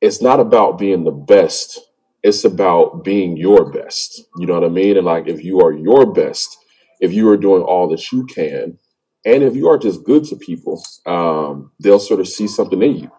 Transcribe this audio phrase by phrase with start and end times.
[0.00, 1.78] it's not about being the best.
[2.22, 4.22] It's about being your best.
[4.36, 4.96] You know what I mean?
[4.96, 6.58] And like, if you are your best,
[7.00, 8.78] if you are doing all that you can,
[9.24, 12.96] and if you are just good to people, um, they'll sort of see something in
[12.96, 13.10] you.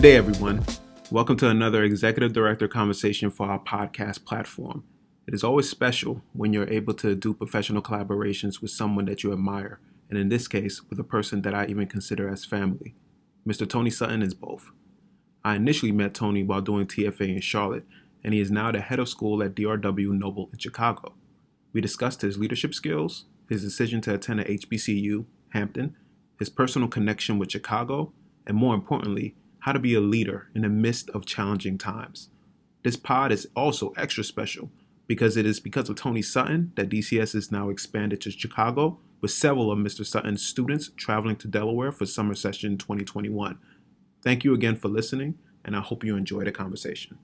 [0.00, 0.64] Good day, everyone.
[1.10, 4.82] Welcome to another Executive Director conversation for our podcast platform.
[5.26, 9.30] It is always special when you're able to do professional collaborations with someone that you
[9.30, 12.94] admire, and in this case, with a person that I even consider as family.
[13.46, 13.68] Mr.
[13.68, 14.70] Tony Sutton is both.
[15.44, 17.84] I initially met Tony while doing TFA in Charlotte,
[18.24, 21.12] and he is now the head of school at DRW Noble in Chicago.
[21.74, 25.94] We discussed his leadership skills, his decision to attend a HBCU, Hampton,
[26.38, 28.14] his personal connection with Chicago,
[28.46, 32.28] and more importantly, how to be a leader in the midst of challenging times.
[32.82, 34.70] This pod is also extra special
[35.06, 39.30] because it is because of Tony Sutton that DCS is now expanded to Chicago, with
[39.30, 40.06] several of Mr.
[40.06, 43.58] Sutton's students traveling to Delaware for summer session 2021.
[44.22, 47.18] Thank you again for listening, and I hope you enjoy the conversation.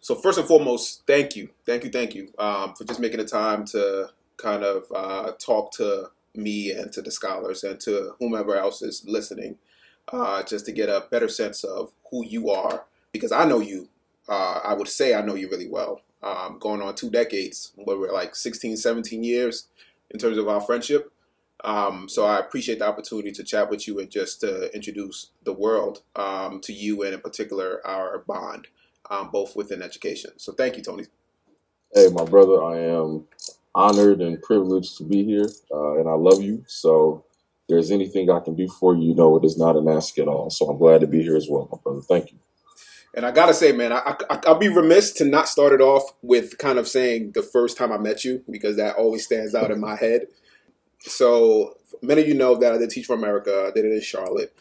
[0.00, 3.26] So, first and foremost, thank you, thank you, thank you um, for just making the
[3.26, 8.56] time to kind of uh, talk to me and to the scholars and to whomever
[8.56, 9.58] else is listening
[10.12, 12.84] uh, just to get a better sense of who you are.
[13.12, 13.88] Because I know you,
[14.28, 16.02] uh, I would say I know you really well.
[16.22, 19.68] Um, going on two decades, we're like 16, 17 years
[20.10, 21.12] in terms of our friendship.
[21.64, 25.52] Um, so I appreciate the opportunity to chat with you and just to introduce the
[25.52, 28.68] world um, to you and in particular our bond,
[29.10, 30.32] um, both within education.
[30.36, 31.06] So thank you, Tony.
[31.94, 33.26] Hey, my brother, I am
[33.74, 36.64] honored and privileged to be here, uh, and I love you.
[36.66, 37.24] So
[37.68, 40.28] there's anything I can do for you, you know it is not an ask at
[40.28, 40.50] all.
[40.50, 42.00] So I'm glad to be here as well, my brother.
[42.00, 42.38] Thank you.
[43.14, 46.12] And I gotta say, man, I, I, I'll be remiss to not start it off
[46.22, 49.70] with kind of saying the first time I met you because that always stands out
[49.70, 50.22] in my head.
[51.00, 53.66] So many of you know that I did Teach for America.
[53.68, 54.54] I did it in Charlotte,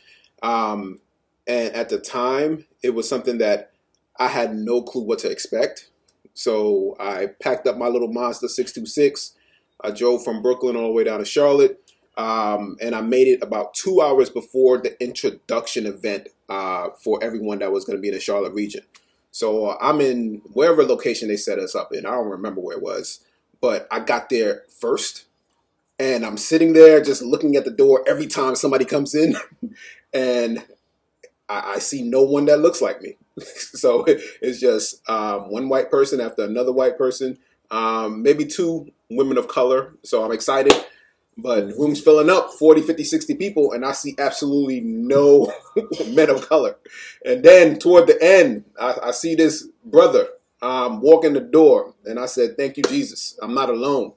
[0.43, 0.99] um,
[1.45, 3.71] and at the time, it was something that
[4.19, 5.89] I had no clue what to expect.
[6.33, 9.33] So I packed up my little Mazda 626.
[9.83, 11.81] I drove from Brooklyn all the way down to Charlotte
[12.17, 17.59] um, and I made it about two hours before the introduction event uh, for everyone
[17.59, 18.81] that was going to be in the Charlotte region.
[19.31, 22.07] So uh, I'm in wherever location they set us up in.
[22.07, 23.19] I don't remember where it was,
[23.61, 25.25] but I got there first,
[25.99, 29.35] and I'm sitting there just looking at the door every time somebody comes in,
[30.13, 30.65] and
[31.47, 33.17] I, I see no one that looks like me.
[33.43, 37.37] so it's just um, one white person after another white person,
[37.69, 39.93] um, maybe two women of color.
[40.03, 40.73] So I'm excited
[41.37, 45.51] but room's filling up 40 50 60 people and i see absolutely no
[46.07, 46.77] men of color.
[47.25, 50.27] And then toward the end i, I see this brother
[50.61, 53.37] um, walk in the door and i said thank you jesus.
[53.41, 54.13] I'm not alone.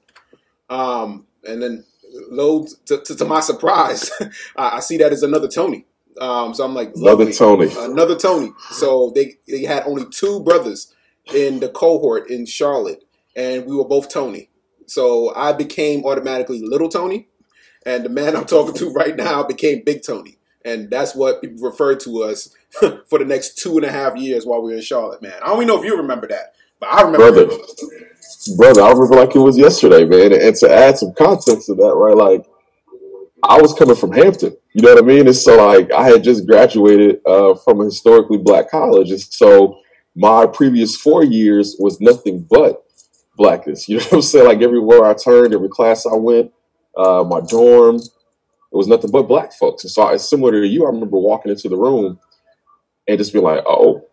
[0.69, 1.85] Um, and then
[2.29, 4.09] loads to, to, to my surprise
[4.55, 5.85] I, I, see that as another tony.
[6.19, 7.69] Um, so i'm like another tony.
[7.77, 8.51] Another tony.
[8.71, 10.93] So they, they had only two brothers
[11.33, 13.03] in the cohort in charlotte
[13.35, 14.49] and we were both tony
[14.91, 17.27] so I became automatically Little Tony,
[17.85, 20.37] and the man I'm talking to right now became Big Tony.
[20.65, 22.53] And that's what people refer to us
[23.07, 25.33] for the next two and a half years while we were in Charlotte, man.
[25.41, 27.45] I don't even know if you remember that, but I remember.
[27.45, 27.57] Brother,
[28.57, 30.33] brother, I remember like it was yesterday, man.
[30.33, 32.15] And to add some context to that, right?
[32.15, 32.45] Like,
[33.43, 34.55] I was coming from Hampton.
[34.73, 35.25] You know what I mean?
[35.25, 39.79] And so, like, I had just graduated uh, from a historically black college, and so
[40.15, 42.83] my previous four years was nothing but
[43.41, 43.89] blackness.
[43.89, 44.45] You know what I'm saying?
[44.45, 46.51] Like everywhere I turned, every class I went,
[46.95, 49.83] uh, my dorm, it was nothing but black folks.
[49.83, 50.85] And so it's similar to you.
[50.85, 52.19] I remember walking into the room
[53.07, 54.07] and just being like, oh,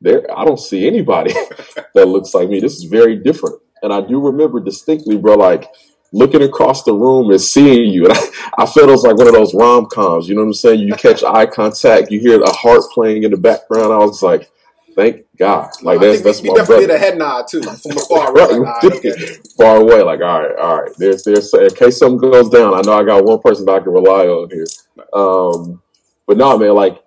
[0.00, 1.32] there, I don't see anybody
[1.94, 2.60] that looks like me.
[2.60, 3.60] This is very different.
[3.82, 5.68] And I do remember distinctly, bro, like
[6.12, 8.06] looking across the room and seeing you.
[8.10, 10.28] And I, I felt it was like one of those rom coms.
[10.28, 10.80] You know what I'm saying?
[10.80, 13.92] You catch eye contact, you hear a heart playing in the background.
[13.92, 14.50] I was like,
[14.94, 15.70] Thank God.
[15.82, 16.98] Like that's that's we, we definitely brother.
[16.98, 18.58] did a head nod too from far away.
[18.58, 19.12] Like, okay.
[19.56, 20.02] far away.
[20.02, 20.92] Like all right, all right.
[20.98, 22.74] There's there's in case something goes down.
[22.74, 24.66] I know I got one person that I can rely on here.
[25.12, 25.82] Um,
[26.26, 26.74] but no, man.
[26.74, 27.02] Like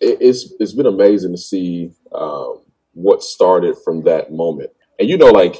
[0.00, 5.16] it, it's it's been amazing to see um, what started from that moment, and you
[5.16, 5.56] know, like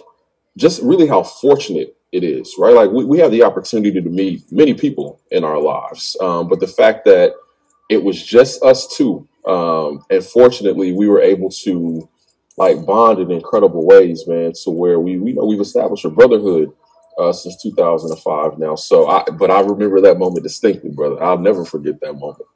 [0.57, 2.75] just really how fortunate it is, right?
[2.75, 6.61] Like we, we have the opportunity to meet many people in our lives, um, but
[6.61, 7.33] the fact that
[7.89, 12.09] it was just us two um, and fortunately, we were able to
[12.57, 14.53] like bond in incredible ways, man.
[14.65, 16.73] To where we we know we've established a brotherhood
[17.19, 18.75] uh, since 2005 now.
[18.75, 21.23] So, I but I remember that moment distinctly, brother.
[21.23, 22.49] I'll never forget that moment.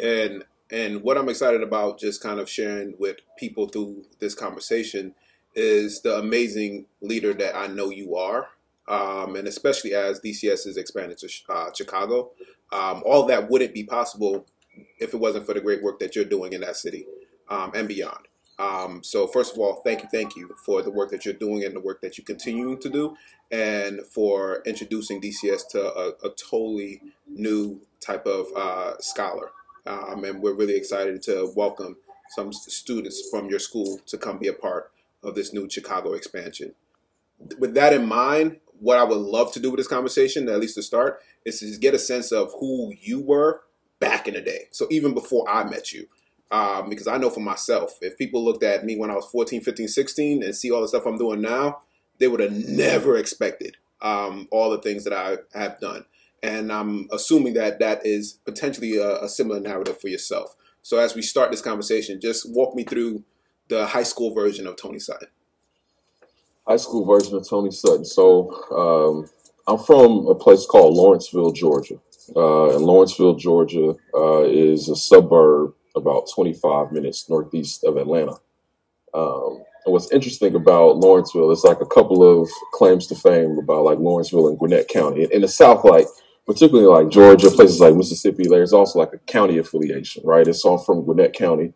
[0.00, 5.14] And and what I'm excited about, just kind of sharing with people through this conversation,
[5.54, 8.48] is the amazing leader that I know you are,
[8.88, 12.30] um, and especially as DCS is expanding to uh, Chicago.
[12.72, 14.46] Um, all that wouldn't be possible
[14.98, 17.06] if it wasn't for the great work that you're doing in that city
[17.48, 18.26] um, and beyond.
[18.58, 21.64] Um, so first of all, thank you, thank you for the work that you're doing
[21.64, 23.16] and the work that you continue to do,
[23.50, 29.52] and for introducing DCS to a, a totally new type of uh, scholar.
[29.86, 31.96] Um, and we're really excited to welcome
[32.30, 34.90] some students from your school to come be a part
[35.22, 36.74] of this new Chicago expansion.
[37.58, 40.74] With that in mind, what I would love to do with this conversation, at least
[40.74, 43.62] to start, is to get a sense of who you were
[44.00, 44.68] back in the day.
[44.72, 46.06] So even before I met you,
[46.50, 49.60] um, because I know for myself, if people looked at me when I was 14,
[49.60, 51.82] 15, 16 and see all the stuff I'm doing now,
[52.18, 56.04] they would have never expected um, all the things that I have done.
[56.42, 60.56] And I'm assuming that that is potentially a, a similar narrative for yourself.
[60.82, 63.24] So as we start this conversation, just walk me through
[63.68, 65.28] the high school version of Tony Sutton.
[66.66, 68.04] High school version of Tony Sutton.
[68.04, 69.30] So um,
[69.66, 71.96] I'm from a place called Lawrenceville, Georgia.
[72.36, 78.34] Uh, and Lawrenceville, Georgia uh, is a suburb about 25 minutes northeast of Atlanta.
[79.12, 83.84] Um, and what's interesting about Lawrenceville is like a couple of claims to fame about
[83.84, 85.26] like Lawrenceville and Gwinnett County.
[85.32, 86.06] In the South, like
[86.46, 90.46] particularly like Georgia, places like Mississippi, there's also like a county affiliation, right?
[90.46, 91.72] It's all from Gwinnett County.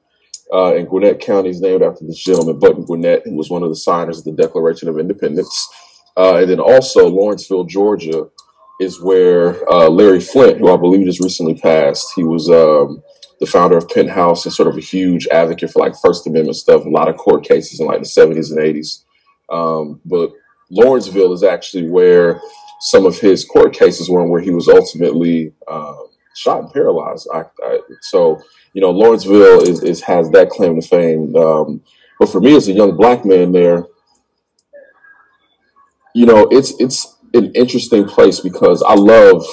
[0.53, 3.71] Uh, and Gwinnett County is named after this gentleman, Button Gwinnett, who was one of
[3.71, 5.69] the signers of the Declaration of Independence.
[6.17, 8.29] Uh, and then also Lawrenceville, Georgia,
[8.81, 13.03] is where uh, Larry Flynt, who I believe just recently passed, he was um,
[13.41, 16.85] the founder of Penthouse and sort of a huge advocate for like First Amendment stuff,
[16.85, 19.05] a lot of court cases in like the 70s and 80s.
[19.50, 20.32] Um, but
[20.71, 22.41] Lawrenceville is actually where
[22.81, 27.29] some of his court cases were, where he was ultimately um, shot and paralyzed.
[27.32, 28.43] I, I, so,
[28.73, 31.35] you know, Lawrenceville is, is has that claim to fame.
[31.37, 31.81] Um,
[32.19, 33.85] but for me, as a young black man there,
[36.15, 39.44] you know, it's it's an interesting place because I love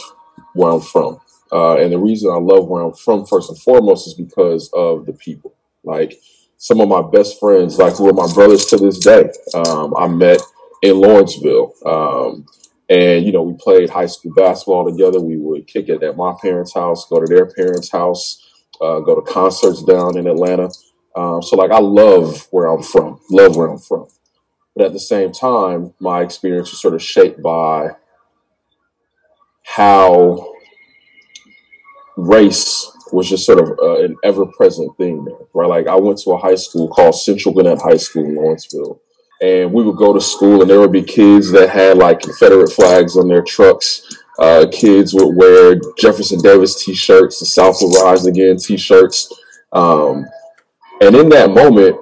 [0.54, 1.20] where I'm from.
[1.52, 5.06] Uh, and the reason I love where I'm from, first and foremost, is because of
[5.06, 5.56] the people.
[5.84, 6.22] Like
[6.58, 10.08] some of my best friends, like who are my brothers to this day, um, I
[10.08, 10.40] met
[10.82, 11.74] in Lawrenceville.
[11.86, 12.46] Um,
[12.90, 15.20] and, you know, we played high school basketball together.
[15.20, 18.48] We would kick it at my parents' house, go to their parents' house,
[18.82, 20.70] uh, go to concerts down in Atlanta.
[21.16, 24.08] Um, so, like, I love where I'm from, love where I'm from.
[24.76, 27.90] But at the same time, my experience was sort of shaped by
[29.64, 30.54] how
[32.18, 35.70] race was just sort of uh, an ever present thing there, right?
[35.70, 39.02] Like I went to a high school called Central Gwinnett High School in Lawrenceville,
[39.42, 42.72] and we would go to school, and there would be kids that had like Confederate
[42.72, 44.08] flags on their trucks.
[44.40, 49.32] Uh, kids would wear Jefferson Davis T-shirts, the South will rise again T-shirts,
[49.74, 50.26] um,
[51.02, 51.98] and in that moment,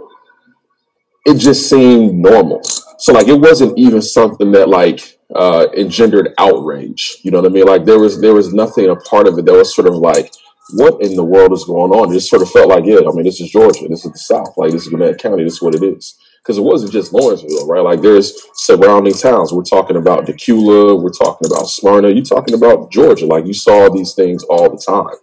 [1.29, 2.63] it just seemed normal.
[2.97, 7.17] So like it wasn't even something that like uh, engendered outrage.
[7.23, 7.65] You know what I mean?
[7.65, 10.33] Like there was there was nothing a part of it that was sort of like,
[10.73, 12.09] what in the world is going on?
[12.09, 14.17] It just sort of felt like, yeah, I mean, this is Georgia, this is the
[14.17, 16.17] South, like this is Gwinnett County, this is what it is.
[16.41, 17.83] Because it wasn't just Lawrenceville, right?
[17.83, 19.51] Like there's surrounding towns.
[19.51, 23.25] We're talking about Dacula, we're talking about Smyrna, you're talking about Georgia.
[23.25, 25.17] Like you saw these things all the time.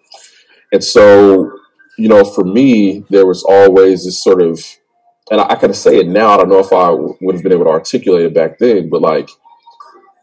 [0.72, 1.50] And so,
[1.96, 4.60] you know, for me, there was always this sort of,
[5.30, 6.30] and I, I kind of say it now.
[6.30, 9.02] I don't know if I would have been able to articulate it back then, but
[9.02, 9.28] like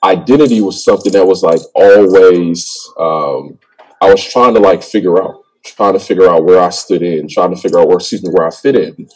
[0.04, 3.58] identity was something that was like always um,
[4.02, 7.28] I was trying to like figure out, trying to figure out where I stood in,
[7.28, 9.08] trying to figure out where excuse me where I fit in,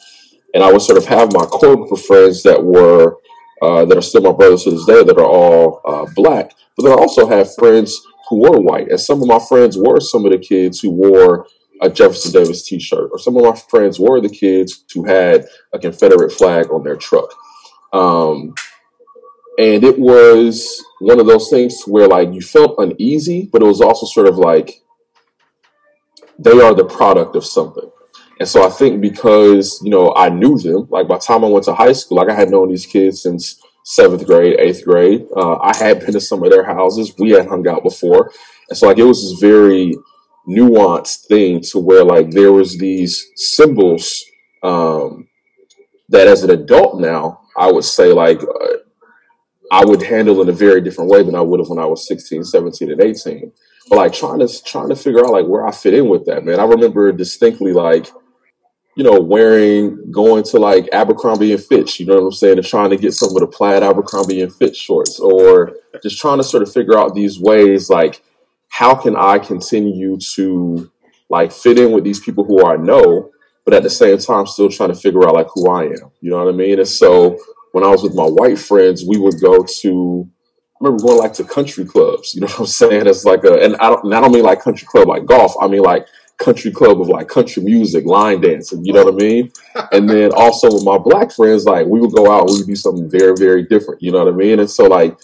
[0.54, 3.18] and I would sort of have my core group of friends that were
[3.62, 6.84] uh, that are still my brothers to this day that are all uh, black, but
[6.84, 10.26] then I also have friends who were white, and some of my friends were some
[10.26, 11.48] of the kids who wore
[11.82, 15.80] a Jefferson Davis T-shirt, or some of my friends were the kids who had a
[15.80, 17.34] Confederate flag on their truck.
[17.94, 18.54] Um,
[19.58, 23.82] and it was one of those things where like you felt uneasy, but it was
[23.82, 24.84] also sort of like
[26.38, 27.90] they are the product of something.
[28.40, 31.48] And so I think because, you know, I knew them, like by the time I
[31.48, 35.26] went to high school, like I had known these kids since seventh grade, eighth grade.
[35.36, 37.14] Uh, I had been to some of their houses.
[37.18, 38.32] We had hung out before.
[38.70, 39.96] And so like it was this very
[40.48, 44.24] nuanced thing to where like there was these symbols
[44.64, 45.28] um,
[46.10, 48.78] that as an adult now, I would say like uh,
[49.72, 52.08] I would handle in a very different way than I would have when I was
[52.08, 53.52] 16, 17, and 18.
[53.90, 56.46] But like trying to trying to figure out like where I fit in with that,
[56.46, 56.60] man.
[56.60, 58.12] I remember distinctly like,
[58.96, 62.68] you know, wearing going to like Abercrombie and Fitch, you know what I'm saying, and
[62.68, 65.74] trying to get some of the plaid Abercrombie and Fitch shorts, or
[66.04, 68.24] just trying to sort of figure out these ways like
[68.78, 70.92] how can I continue to
[71.30, 73.32] like fit in with these people who I know,
[73.66, 76.12] but at the same time still trying to figure out like who I am.
[76.22, 76.78] You know what I mean?
[76.78, 77.40] And so
[77.72, 81.34] when I was with my white friends, we would go to I remember going like
[81.34, 82.36] to country clubs.
[82.36, 83.08] You know what I'm saying?
[83.08, 85.56] It's like a and I don't and I don't mean like country club like golf.
[85.60, 86.06] I mean like
[86.38, 89.52] country club of like country music, line dancing, you know what I mean?
[89.92, 92.76] And then also with my black friends, like we would go out, we would do
[92.76, 94.60] something very, very different, you know what I mean?
[94.60, 95.18] And so like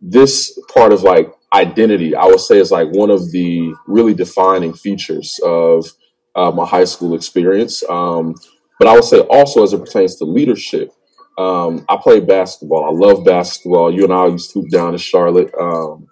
[0.00, 4.72] this part of like identity, I would say is like one of the really defining
[4.74, 5.86] features of
[6.34, 7.82] uh, my high school experience.
[7.88, 8.34] Um,
[8.78, 10.92] but I would say also as it pertains to leadership,
[11.38, 12.84] um, I played basketball.
[12.84, 13.92] I love basketball.
[13.92, 15.52] You and I used to hoop down in Charlotte.
[15.58, 16.08] Um,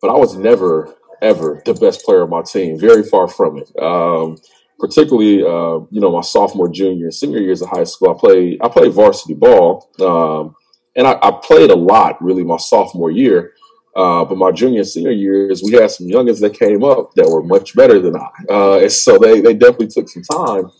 [0.00, 2.78] but I was never ever the best player on my team.
[2.78, 3.70] Very far from it.
[3.82, 4.36] Um,
[4.78, 8.68] particularly, uh, you know, my sophomore, junior, senior years of high school, I played I
[8.68, 10.54] played varsity ball, um,
[10.96, 13.52] and I, I, played a lot really my sophomore year.
[13.96, 17.28] Uh, but my junior and senior years, we had some youngins that came up that
[17.28, 20.70] were much better than I, uh, and so they they definitely took some time.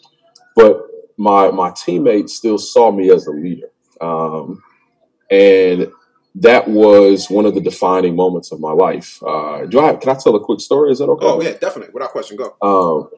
[0.56, 0.82] But
[1.16, 4.62] my my teammates still saw me as a leader, um,
[5.30, 5.92] and
[6.36, 9.22] that was one of the defining moments of my life.
[9.22, 10.90] Uh, do I can I tell a quick story?
[10.90, 11.26] Is that okay?
[11.26, 12.56] Oh yeah, definitely, without question, go.
[12.62, 13.10] Um,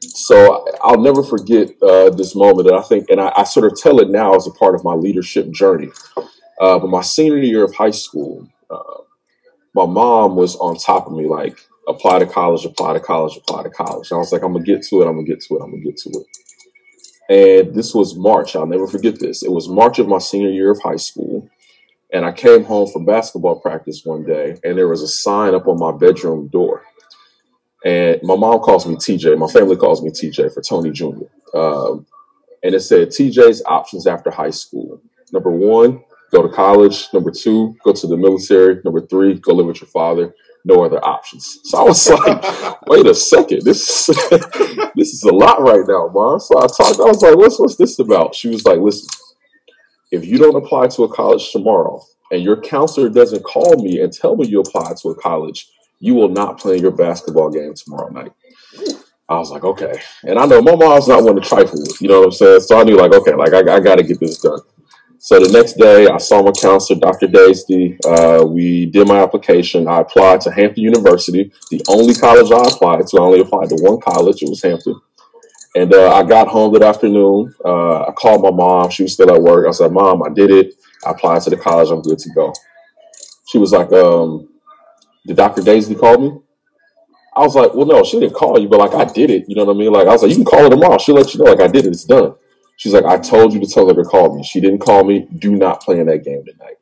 [0.00, 3.78] so I'll never forget uh, this moment, and I think, and I, I, sort of
[3.78, 5.90] tell it now as a part of my leadership journey.
[6.60, 9.02] Uh, but my senior year of high school, uh,
[9.76, 13.62] my mom was on top of me, like apply to college, apply to college, apply
[13.62, 14.10] to college.
[14.10, 15.70] And I was like, I'm gonna get to it, I'm gonna get to it, I'm
[15.70, 16.26] gonna get to it.
[17.28, 18.56] And this was March.
[18.56, 19.42] I'll never forget this.
[19.42, 21.48] It was March of my senior year of high school.
[22.12, 25.66] And I came home from basketball practice one day, and there was a sign up
[25.66, 26.84] on my bedroom door.
[27.84, 29.36] And my mom calls me TJ.
[29.36, 31.26] My family calls me TJ for Tony Jr.
[31.54, 32.06] Um,
[32.62, 35.00] and it said TJ's options after high school.
[35.32, 36.02] Number one,
[36.32, 37.06] go to college.
[37.12, 38.80] Number two, go to the military.
[38.84, 40.34] Number three, go live with your father.
[40.64, 41.60] No other options.
[41.64, 44.06] So I was like, wait a second, this
[44.96, 46.40] this is a lot right now, mom.
[46.40, 47.00] So I talked.
[47.00, 48.34] I was like, what's what's this about?
[48.34, 49.08] She was like, listen,
[50.10, 52.02] if you don't apply to a college tomorrow
[52.32, 56.14] and your counselor doesn't call me and tell me you applied to a college, you
[56.14, 58.32] will not play your basketball game tomorrow night.
[59.28, 60.00] I was like, okay.
[60.22, 62.60] And I know my mom's not one to trifle with, you know what I'm saying?
[62.60, 64.60] So I knew, like, okay, like, I, I got to get this done.
[65.26, 67.26] So the next day, I saw my counselor, Dr.
[67.26, 67.98] Daisy.
[68.06, 69.88] Uh, we did my application.
[69.88, 73.18] I applied to Hampton University, the only college I applied to.
[73.18, 74.40] I only applied to one college.
[74.40, 74.94] It was Hampton.
[75.74, 77.52] And uh, I got home that afternoon.
[77.64, 78.88] Uh, I called my mom.
[78.90, 79.66] She was still at work.
[79.66, 80.74] I said, Mom, I did it.
[81.04, 81.90] I applied to the college.
[81.90, 82.52] I'm good to go.
[83.48, 84.48] She was like, um,
[85.26, 85.62] Did Dr.
[85.62, 86.38] Daisy call me?
[87.34, 89.46] I was like, Well, no, she didn't call you, but like I did it.
[89.48, 89.92] You know what I mean?
[89.92, 90.98] Like I was like, You can call her tomorrow.
[90.98, 91.50] She'll let you know.
[91.50, 91.88] Like I did it.
[91.88, 92.36] It's done.
[92.76, 94.44] She's like, I told you to tell her to call me.
[94.44, 95.28] She didn't call me.
[95.38, 96.76] Do not play in that game tonight.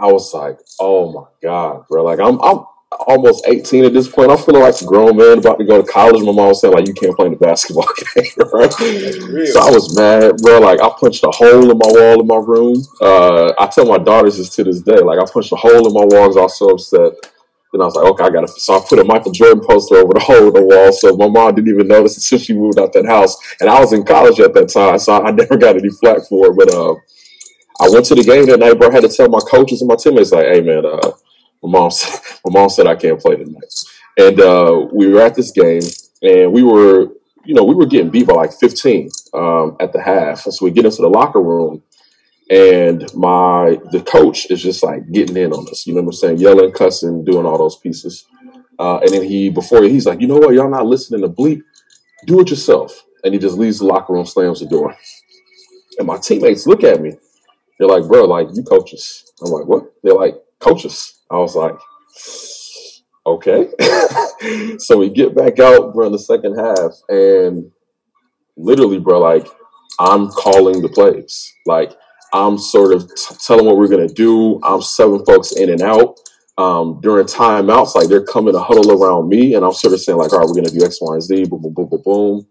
[0.00, 2.04] I was like, Oh my God, bro.
[2.04, 4.30] Like I'm, I'm almost 18 at this point.
[4.30, 6.22] I'm feeling like a grown man about to go to college.
[6.22, 8.72] My mom saying like, you can't play in the basketball game, right?
[8.72, 10.60] So I was mad, bro.
[10.60, 12.76] Like I punched a hole in my wall in my room.
[13.00, 14.98] Uh, I tell my daughters this to this day.
[15.00, 17.12] Like I punched a hole in my wall because I was so upset.
[17.72, 18.48] Then I was like, okay, I got to.
[18.48, 20.92] So I put a Michael Jordan poster over the hole in the wall.
[20.92, 23.36] So my mom didn't even notice until she moved out that house.
[23.60, 26.48] And I was in college at that time, so I never got any flack for
[26.48, 26.56] it.
[26.56, 26.94] But uh,
[27.80, 28.88] I went to the game that night, bro.
[28.88, 31.12] I had to tell my coaches and my teammates, like, hey, man, uh,
[31.62, 33.74] my mom said, my mom said I can't play tonight.
[34.18, 35.82] And uh, we were at this game,
[36.22, 37.08] and we were,
[37.44, 40.44] you know, we were getting beat by like 15 um, at the half.
[40.44, 41.82] And so we get into the locker room,
[42.50, 45.86] and my the coach is just like getting in on us.
[45.86, 46.38] You know what I'm saying?
[46.38, 48.26] Yelling, cussing, doing all those pieces.
[48.78, 50.54] Uh, and then he before he's like, you know what?
[50.54, 51.62] Y'all not listening to bleep.
[52.26, 53.04] Do it yourself.
[53.22, 54.96] And he just leaves the locker room, slams the door.
[55.98, 57.12] And my teammates look at me.
[57.78, 59.32] They're like, bro, like you coaches.
[59.44, 59.84] I'm like, what?
[60.02, 61.22] They're like, coaches.
[61.30, 61.76] I was like,
[63.26, 63.68] okay.
[64.78, 67.70] so we get back out, bro, in the second half, and
[68.56, 69.46] literally, bro, like
[70.00, 71.52] I'm calling the plays.
[71.66, 71.92] Like
[72.32, 74.56] I'm sort of t- telling what we're gonna do.
[74.62, 76.18] I'm subbing folks in and out.
[76.58, 80.18] Um, during timeouts, like they're coming to huddle around me, and I'm sort of saying
[80.18, 82.46] like, all right, we're gonna do X, Y, and Z, boom, boom, boom, boom, boom,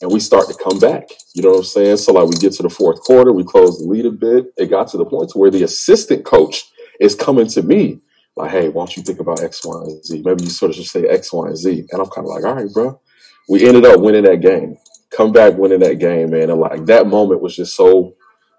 [0.00, 1.08] and we start to come back.
[1.34, 1.96] You know what I'm saying?
[1.98, 4.46] So like we get to the fourth quarter, we close the lead a bit.
[4.56, 6.64] It got to the point to where the assistant coach
[7.00, 8.00] is coming to me
[8.36, 10.22] like, hey, why don't you think about X, Y, and Z?
[10.24, 11.86] Maybe you sort of just say X, Y, and Z.
[11.90, 13.00] And I'm kind of like, all right, bro.
[13.48, 14.76] We ended up winning that game.
[15.10, 16.50] Come back winning that game, man.
[16.50, 18.14] And like that moment was just so,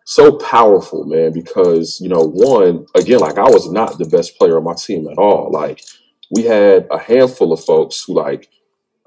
[0.05, 4.57] so powerful, man, because, you know, one, again, like I was not the best player
[4.57, 5.51] on my team at all.
[5.51, 5.81] Like
[6.31, 8.49] we had a handful of folks who like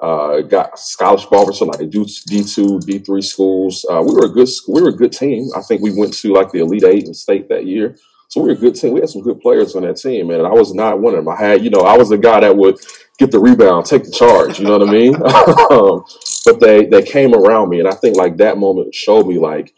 [0.00, 2.04] uh, got scholarship offers to like D
[2.44, 3.86] two, D three schools.
[3.88, 5.48] Uh, we were a good, we were a good team.
[5.56, 7.96] I think we went to like the Elite Eight in state that year.
[8.26, 8.92] So we were a good team.
[8.92, 10.40] We had some good players on that team, man.
[10.40, 11.32] and I was not one of them.
[11.32, 12.78] I had, you know, I was the guy that would
[13.18, 14.58] get the rebound, take the charge.
[14.58, 15.14] You know what I mean?
[15.70, 16.04] um,
[16.44, 19.74] but they they came around me, and I think like that moment showed me like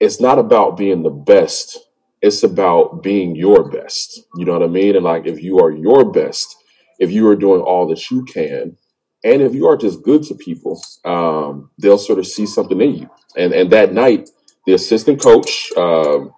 [0.00, 1.78] it's not about being the best.
[2.22, 4.22] It's about being your best.
[4.36, 4.96] You know what I mean?
[4.96, 6.56] And like if you are your best,
[6.98, 8.76] if you are doing all that you can,
[9.22, 12.94] and if you are just good to people, um, they'll sort of see something in
[12.94, 13.10] you.
[13.36, 14.30] And and that night,
[14.66, 16.32] the assistant coach, um,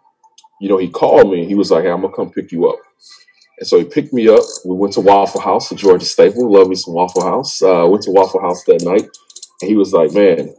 [0.60, 1.46] you know, he called me.
[1.46, 2.78] He was like, "Hey, I'm gonna come pick you up."
[3.58, 4.42] And so he picked me up.
[4.64, 6.50] We went to Waffle House at Georgia Staple.
[6.50, 7.62] Love me some Waffle House.
[7.62, 9.08] Uh, went to Waffle House that night,
[9.60, 10.52] and he was like, "Man,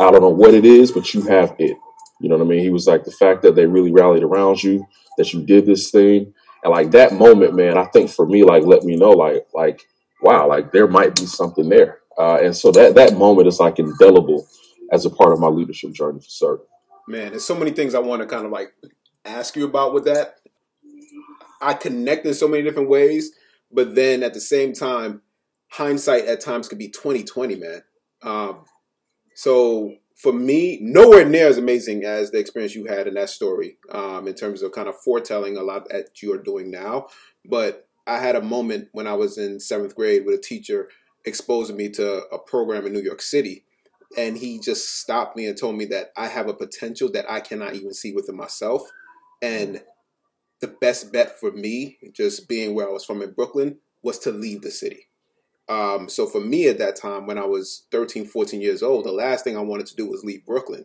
[0.00, 1.76] I don't know what it is, but you have it."
[2.20, 2.60] You know what I mean?
[2.60, 4.86] He was like, "The fact that they really rallied around you,
[5.18, 6.32] that you did this thing,
[6.64, 7.76] and like that moment, man.
[7.76, 9.82] I think for me, like, let me know, like, like,
[10.22, 13.78] wow, like there might be something there." Uh, and so that that moment is like
[13.78, 14.46] indelible
[14.92, 16.66] as a part of my leadership journey for certain.
[17.08, 18.72] Man, there's so many things I want to kind of like
[19.24, 20.36] ask you about with that.
[21.60, 23.32] I connect in so many different ways,
[23.70, 25.22] but then at the same time,
[25.68, 27.82] hindsight at times could be 2020, man.
[28.22, 28.64] Um,
[29.34, 33.76] so for me, nowhere near as amazing as the experience you had in that story,
[33.92, 37.06] um, in terms of kind of foretelling a lot that you are doing now.
[37.44, 40.88] But I had a moment when I was in seventh grade with a teacher
[41.26, 43.64] exposing me to a program in New York City.
[44.16, 47.40] And he just stopped me and told me that I have a potential that I
[47.40, 48.88] cannot even see within myself.
[49.42, 49.82] And
[50.60, 54.30] the best bet for me, just being where I was from in Brooklyn, was to
[54.30, 55.05] leave the city.
[55.68, 59.12] Um, so for me at that time, when I was 13, 14 years old, the
[59.12, 60.84] last thing I wanted to do was leave Brooklyn.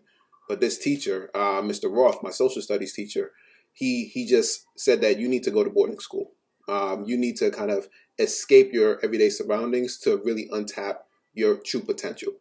[0.49, 1.91] But this teacher, uh, Mr.
[1.91, 3.31] Roth, my social studies teacher,
[3.73, 6.31] he he just said that you need to go to boarding school.
[6.67, 7.87] Um, you need to kind of
[8.19, 10.97] escape your everyday surroundings to really untap
[11.33, 12.33] your true potential.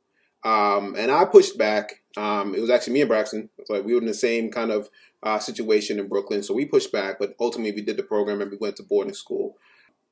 [0.45, 2.03] Um, and I pushed back.
[2.17, 3.51] Um, it was actually me and Braxton.
[3.69, 4.89] Like we were in the same kind of
[5.23, 7.19] uh, situation in Brooklyn, so we pushed back.
[7.19, 9.57] But ultimately, we did the program and we went to boarding school.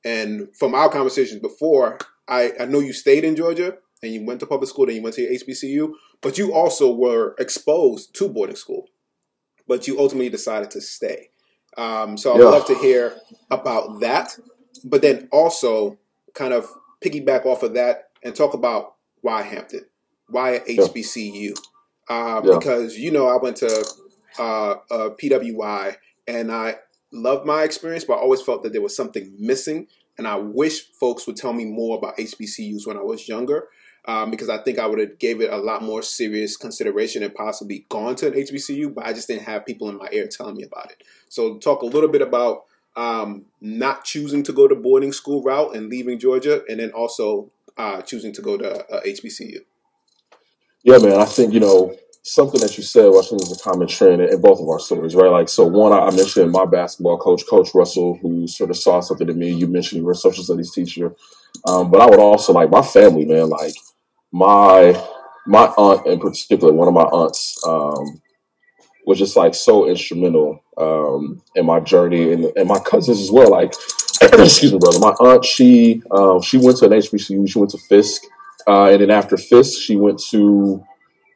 [0.04, 4.40] And from our conversations before, I, I know you stayed in Georgia and you went
[4.40, 8.28] to public school, then you went to your HBCU, but you also were exposed to
[8.28, 8.88] boarding school.
[9.66, 11.30] But you ultimately decided to stay.
[11.76, 12.46] Um, so I'd Yeah.
[12.50, 13.14] love to hear
[13.50, 14.38] about that,
[14.84, 15.98] but then also
[16.34, 16.68] kind of
[17.00, 19.86] piggyback off of that and talk about why Hampton,
[20.28, 20.60] why.
[20.66, 21.54] HBCU,
[22.08, 22.58] uh, Yeah.
[22.58, 23.84] because you know I went to
[24.38, 26.76] uh, uh, PWI and I
[27.12, 30.90] loved my experience, but I always felt that there was something missing, and I wish
[30.92, 33.68] folks would tell me more about HBCUs when I was younger.
[34.04, 37.34] Um, because I think I would have gave it a lot more serious consideration and
[37.34, 40.56] possibly gone to an HBCU, but I just didn't have people in my ear telling
[40.56, 41.02] me about it.
[41.28, 42.64] So talk a little bit about
[42.96, 47.50] um, not choosing to go the boarding school route and leaving Georgia, and then also
[47.76, 49.58] uh, choosing to go to uh, HBCU.
[50.82, 51.20] Yeah, man.
[51.20, 51.94] I think you know
[52.32, 53.08] something that you said.
[53.08, 55.30] Which I think is a common trend in both of our stories, right?
[55.30, 59.00] Like, so one, I I mentioned my basketball coach, Coach Russell, who sort of saw
[59.00, 59.50] something in me.
[59.50, 61.14] You mentioned you were a social studies teacher,
[61.66, 63.48] um, but I would also like my family, man.
[63.48, 63.74] Like
[64.32, 65.00] my
[65.46, 68.20] my aunt in particular, one of my aunts, um,
[69.06, 73.50] was just like so instrumental um, in my journey, and, and my cousins as well.
[73.50, 73.72] Like,
[74.22, 74.98] excuse me, brother.
[74.98, 77.48] My aunt, she um, she went to an HBCU.
[77.48, 78.22] She went to Fisk,
[78.66, 80.84] uh, and then after Fisk, she went to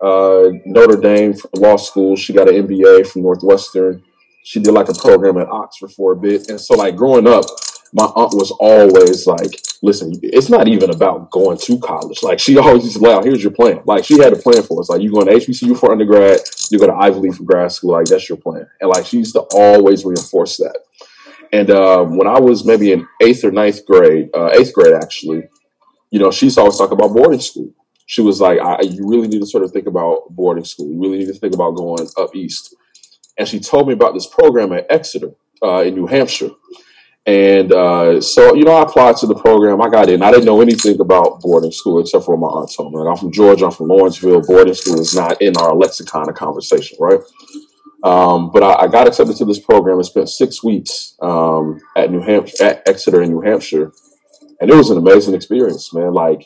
[0.02, 2.16] uh, Notre Dame for law school.
[2.16, 4.02] She got an MBA from Northwestern.
[4.44, 7.44] She did like a program at Oxford for a bit, and so like growing up,
[7.92, 9.50] my aunt was always like,
[9.82, 13.24] "Listen, it's not even about going to college." Like she always used to lay out,
[13.24, 14.90] "Here's your plan." Like she had a plan for us.
[14.90, 17.92] Like you going to HBCU for undergrad, you go to Ivy League for grad school.
[17.92, 18.66] Like that's your plan.
[18.80, 20.76] And like she used to always reinforce that.
[21.52, 25.42] And um, when I was maybe in eighth or ninth grade, uh, eighth grade actually,
[26.10, 27.72] you know, she used to always talk about boarding school.
[28.06, 30.90] She was like, I, "You really need to sort of think about boarding school.
[30.90, 32.74] You really need to think about going up east."
[33.38, 36.50] And she told me about this program at Exeter uh, in New Hampshire.
[37.24, 39.80] And uh, so, you know, I applied to the program.
[39.80, 40.22] I got in.
[40.22, 42.98] I didn't know anything about boarding school except for my aunt told me.
[42.98, 43.66] Like, I'm from Georgia.
[43.66, 44.42] I'm from Lawrenceville.
[44.42, 47.20] Boarding school is not in our lexicon of conversation, right?
[48.02, 52.10] Um, but I, I got accepted to this program and spent six weeks um, at
[52.10, 53.92] New Hampshire, at Exeter in New Hampshire,
[54.60, 56.12] and it was an amazing experience, man.
[56.12, 56.44] Like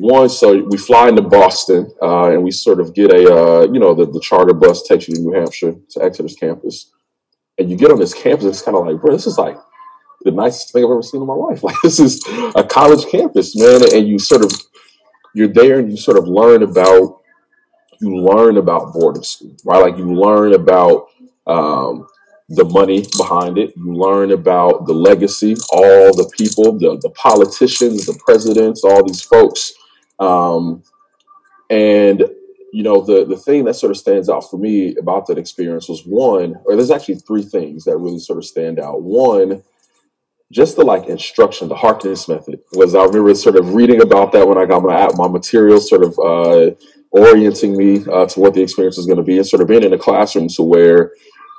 [0.00, 3.78] one, so we fly into Boston uh, and we sort of get a, uh, you
[3.78, 6.90] know, the, the charter bus takes you to New Hampshire to Exeter's campus,
[7.58, 8.46] and you get on this campus.
[8.46, 9.58] It's kind of like, bro, this is like
[10.22, 11.62] the nicest thing I've ever seen in my life.
[11.62, 14.52] Like this is a college campus, man, and you sort of
[15.34, 17.20] you're there and you sort of learn about
[18.00, 19.82] you learn about boarding school, right?
[19.82, 21.08] Like you learn about
[21.46, 22.06] um,
[22.48, 23.74] the money behind it.
[23.76, 29.20] You learn about the legacy, all the people, the the politicians, the presidents, all these
[29.20, 29.74] folks,
[30.20, 30.82] um,
[31.70, 32.24] and
[32.72, 35.88] you know, the the thing that sort of stands out for me about that experience
[35.88, 39.02] was one, or there's actually three things that really sort of stand out.
[39.02, 39.62] One,
[40.52, 42.94] just the like instruction, the Harkness method was.
[42.94, 46.18] I remember sort of reading about that when I got my my materials, sort of
[46.18, 46.70] uh,
[47.10, 49.82] orienting me uh, to what the experience was going to be, and sort of being
[49.84, 51.12] in a classroom to where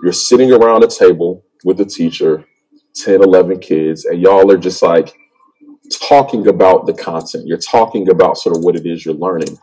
[0.03, 2.45] you're sitting around a table with the teacher,
[2.95, 5.13] 10, 11 kids, and y'all are just like
[5.99, 7.47] talking about the content.
[7.47, 9.57] You're talking about sort of what it is you're learning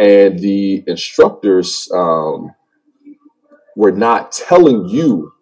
[0.00, 2.54] and the instructors um,
[3.76, 5.32] were not telling you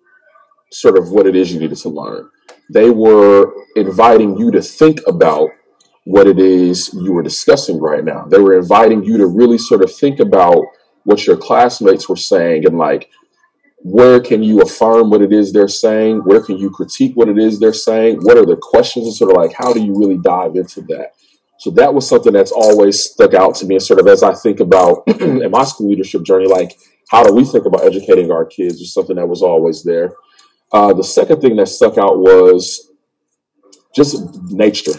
[0.73, 2.29] sort of what it is you needed to learn.
[2.71, 5.49] They were inviting you to think about
[6.05, 8.25] what it is you were discussing right now.
[8.25, 10.59] They were inviting you to really sort of think about
[11.05, 13.11] what your classmates were saying and like
[13.81, 16.19] where can you affirm what it is they're saying?
[16.25, 18.19] Where can you critique what it is they're saying?
[18.23, 21.13] What are the questions and sort of like how do you really dive into that?
[21.59, 23.77] So that was something that's always stuck out to me.
[23.77, 26.77] And sort of as I think about in my school leadership journey, like
[27.11, 30.13] how do we think about educating our kids was something that was always there.
[30.73, 32.93] Uh, the second thing that stuck out was
[33.95, 34.93] just nature.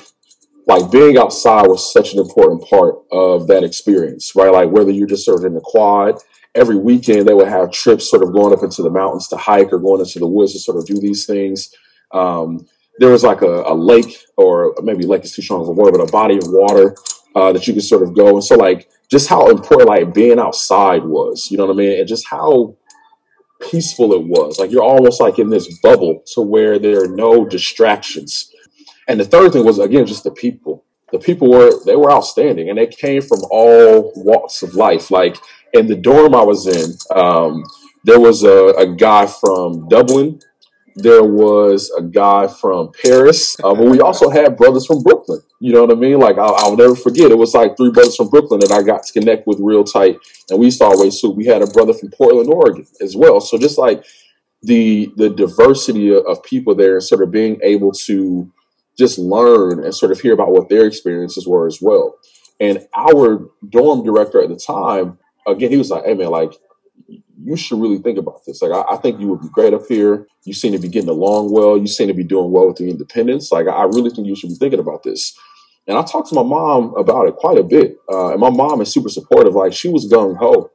[0.68, 4.52] Like being outside was such an important part of that experience, right?
[4.52, 6.16] Like whether you're just sort of in the quad,
[6.56, 9.72] every weekend they would have trips sort of going up into the mountains to hike
[9.72, 11.74] or going into the woods to sort of do these things.
[12.12, 12.66] Um,
[12.98, 15.94] there was like a, a lake or maybe lake is too strong of a word,
[15.94, 16.96] but a body of water
[17.36, 18.30] uh, that you could sort of go.
[18.30, 22.00] And so like just how important like being outside was, you know what I mean?
[22.00, 22.76] And just how
[23.62, 24.60] peaceful it was.
[24.60, 28.52] Like you're almost like in this bubble to where there are no distractions.
[29.08, 30.86] And the third thing was again just the people.
[31.12, 35.12] The people were they were outstanding and they came from all walks of life.
[35.12, 35.38] Like
[35.74, 37.64] in the dorm I was in, um,
[38.04, 40.40] there was a, a guy from Dublin
[41.02, 45.42] there was a guy from Paris, uh, but we also had brothers from Brooklyn.
[45.60, 46.20] You know what I mean?
[46.20, 47.32] Like I'll, I'll, never forget.
[47.32, 50.18] It was like three brothers from Brooklyn that I got to connect with real tight,
[50.50, 53.40] and we used to always We had a brother from Portland, Oregon, as well.
[53.40, 54.04] So just like
[54.62, 58.50] the the diversity of, of people there, and sort of being able to
[59.00, 62.16] just learn and sort of hear about what their experiences were as well.
[62.60, 66.54] And our dorm director at the time, again, he was like, "Hey man, like
[67.44, 68.62] you should really think about this.
[68.62, 70.28] Like, I, I, think you would be great up here.
[70.44, 71.78] You seem to be getting along well.
[71.78, 73.52] You seem to be doing well with the independence.
[73.52, 75.38] Like, I really think you should be thinking about this.
[75.88, 77.96] And I talked to my mom about it quite a bit.
[78.12, 79.56] Uh, and my mom is super supportive.
[79.56, 80.70] Like, she was gung ho.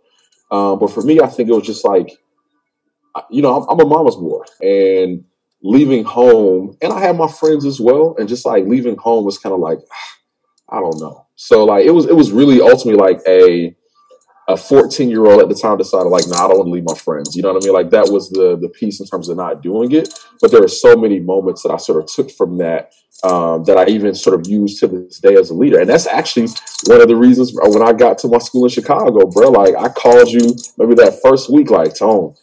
[0.51, 2.11] Um, but for me, I think it was just like,
[3.31, 4.43] you know, I'm, I'm a mama's boy.
[4.61, 5.25] And
[5.65, 8.15] leaving home, and I had my friends as well.
[8.19, 9.79] And just like leaving home was kind of like,
[10.69, 11.27] I don't know.
[11.35, 13.75] So, like, it was, it was really ultimately like a,
[14.47, 16.85] a 14 year old at the time decided like, nah, I don't want to leave
[16.85, 17.35] my friends.
[17.35, 17.75] You know what I mean?
[17.75, 20.13] Like that was the the piece in terms of not doing it.
[20.41, 23.79] But there are so many moments that I sort of took from that um, that
[23.79, 25.81] I even sort of used to this day as a leader.
[25.81, 26.49] And that's actually
[26.87, 29.51] one of the reasons when I got to my school in Chicago, bro.
[29.51, 32.35] Like I called you maybe that first week, like Tone.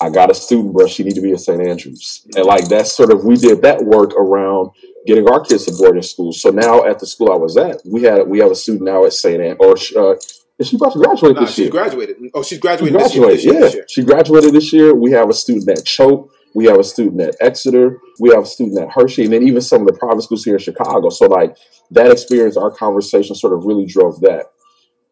[0.00, 0.86] I got a student, bro.
[0.86, 1.60] She need to be at St.
[1.60, 4.70] Andrews, and like that's sort of we did that work around
[5.06, 6.32] getting our kids to boarding school.
[6.32, 9.04] So now at the school I was at, we had we have a student now
[9.04, 9.40] at St.
[9.40, 10.16] An- or uh,
[10.58, 11.66] is she about to graduate nah, this she's year?
[11.66, 12.16] She graduated.
[12.34, 13.22] Oh, she's graduated She this year.
[13.24, 13.54] graduated, This year.
[13.54, 13.60] yeah.
[13.60, 13.86] This year.
[13.88, 14.94] She graduated this year.
[14.94, 16.28] We have a student at Choate.
[16.54, 17.98] We have a student at Exeter.
[18.20, 20.54] We have a student at Hershey, and then even some of the private schools here
[20.54, 21.08] in Chicago.
[21.10, 21.56] So, like
[21.92, 24.46] that experience, our conversation sort of really drove that.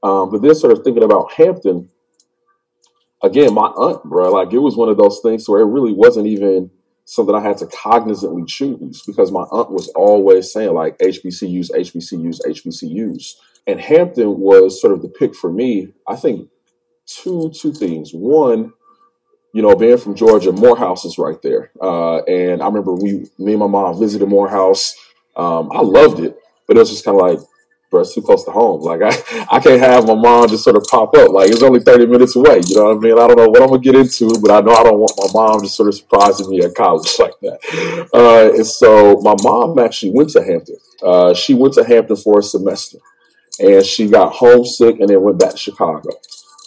[0.05, 1.89] Um, but then, sort of thinking about Hampton
[3.23, 6.27] again, my aunt, bro, like it was one of those things where it really wasn't
[6.27, 6.71] even
[7.05, 12.41] something I had to cognizantly choose because my aunt was always saying like HBCUs, HBCUs,
[12.47, 13.35] HBCUs.
[13.67, 15.89] And Hampton was sort of the pick for me.
[16.09, 16.49] I think
[17.07, 18.13] two two things.
[18.13, 18.73] One,
[19.55, 21.71] you know, being from Georgia, Morehouse is right there.
[21.81, 24.95] Uh, and I remember we, me and my mom visited Morehouse.
[25.37, 27.39] Um, I loved it, but it was just kind of like,
[27.93, 28.81] bro, it's too close to home.
[28.81, 31.31] Like I, I can't have my mom just sort of pop up.
[31.31, 32.61] Like it's only 30 minutes away.
[32.67, 33.13] You know what I mean?
[33.13, 35.41] I don't know what I'm gonna get into, but I know I don't want my
[35.41, 38.09] mom just sort of surprising me at college like that.
[38.13, 40.79] Uh, and so my mom actually went to Hampton.
[41.03, 42.99] Uh, she went to Hampton for a semester
[43.61, 46.11] and she got homesick and then went back to Chicago.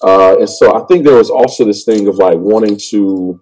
[0.04, 3.42] Uh, and so I think there was also this thing of like wanting to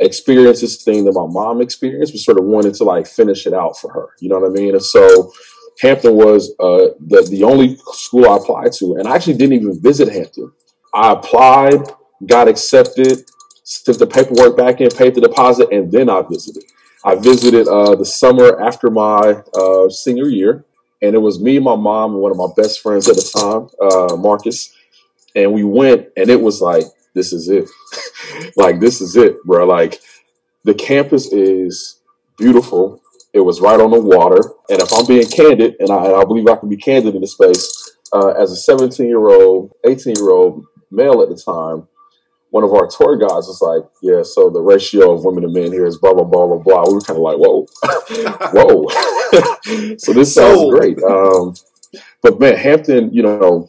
[0.00, 3.52] experience this thing that my mom experienced, but sort of wanting to like finish it
[3.52, 4.08] out for her.
[4.20, 4.74] You know what I mean?
[4.74, 5.32] And so
[5.80, 9.80] Hampton was uh, the the only school I applied to, and I actually didn't even
[9.80, 10.52] visit Hampton.
[10.94, 11.82] I applied,
[12.26, 13.30] got accepted,
[13.62, 16.64] sent the paperwork back in, paid the deposit, and then I visited.
[17.04, 20.64] I visited uh, the summer after my uh, senior year,
[21.00, 23.68] and it was me, my mom, and one of my best friends at the time,
[23.80, 24.74] uh, Marcus,
[25.36, 27.68] and we went, and it was like, this is it,
[28.56, 29.64] like this is it, bro.
[29.66, 30.00] Like
[30.64, 32.00] the campus is
[32.36, 33.00] beautiful.
[33.32, 36.24] It was right on the water, and if I'm being candid, and I, and I
[36.24, 40.14] believe I can be candid in this space, uh, as a 17 year old, 18
[40.16, 41.88] year old male at the time,
[42.50, 45.70] one of our tour guides was like, "Yeah, so the ratio of women to men
[45.70, 47.66] here is blah blah blah blah blah." We were kind of like, "Whoa,
[48.52, 48.88] whoa!"
[49.98, 50.72] so this sounds Sold.
[50.72, 51.02] great.
[51.02, 51.54] Um,
[52.22, 53.68] but man, Hampton, you know,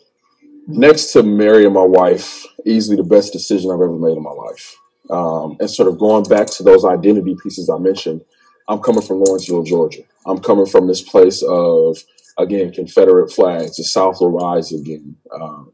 [0.67, 4.77] next to marrying my wife, easily the best decision I've ever made in my life.
[5.09, 8.23] Um, and sort of going back to those identity pieces I mentioned,
[8.67, 10.03] I'm coming from Lawrenceville, Georgia.
[10.25, 11.97] I'm coming from this place of
[12.37, 13.77] again Confederate flags.
[13.77, 15.15] The South will rise again.
[15.33, 15.71] Um,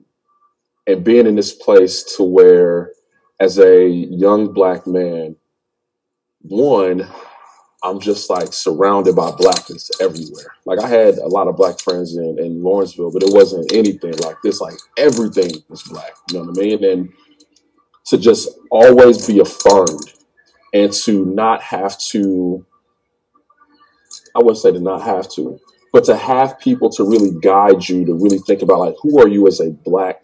[0.87, 2.91] and being in this place to where
[3.39, 5.35] as a young black man
[6.41, 7.07] one
[7.83, 12.15] i'm just like surrounded by blackness everywhere like i had a lot of black friends
[12.15, 16.45] in, in lawrenceville but it wasn't anything like this like everything was black you know
[16.45, 17.09] what i mean and
[18.05, 20.13] to just always be affirmed
[20.73, 22.65] and to not have to
[24.35, 25.59] i wouldn't say to not have to
[25.93, 29.27] but to have people to really guide you to really think about like who are
[29.27, 30.23] you as a black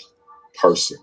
[0.59, 0.97] person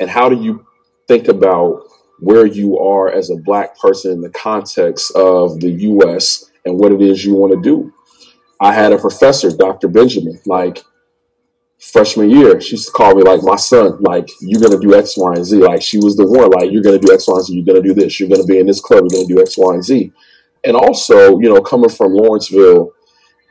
[0.00, 0.64] and how do you
[1.08, 1.82] think about
[2.20, 6.92] where you are as a black person in the context of the US and what
[6.92, 7.92] it is you want to do.
[8.60, 9.88] I had a professor, Dr.
[9.88, 10.82] Benjamin, like
[11.78, 15.16] freshman year, she used to call me like my son, like you're gonna do X,
[15.16, 15.58] Y, and Z.
[15.58, 17.86] Like she was the one, like you're gonna do X, Y, and Z, you're gonna
[17.86, 20.12] do this, you're gonna be in this club, you're gonna do X, Y, and Z.
[20.64, 22.92] And also, you know, coming from Lawrenceville,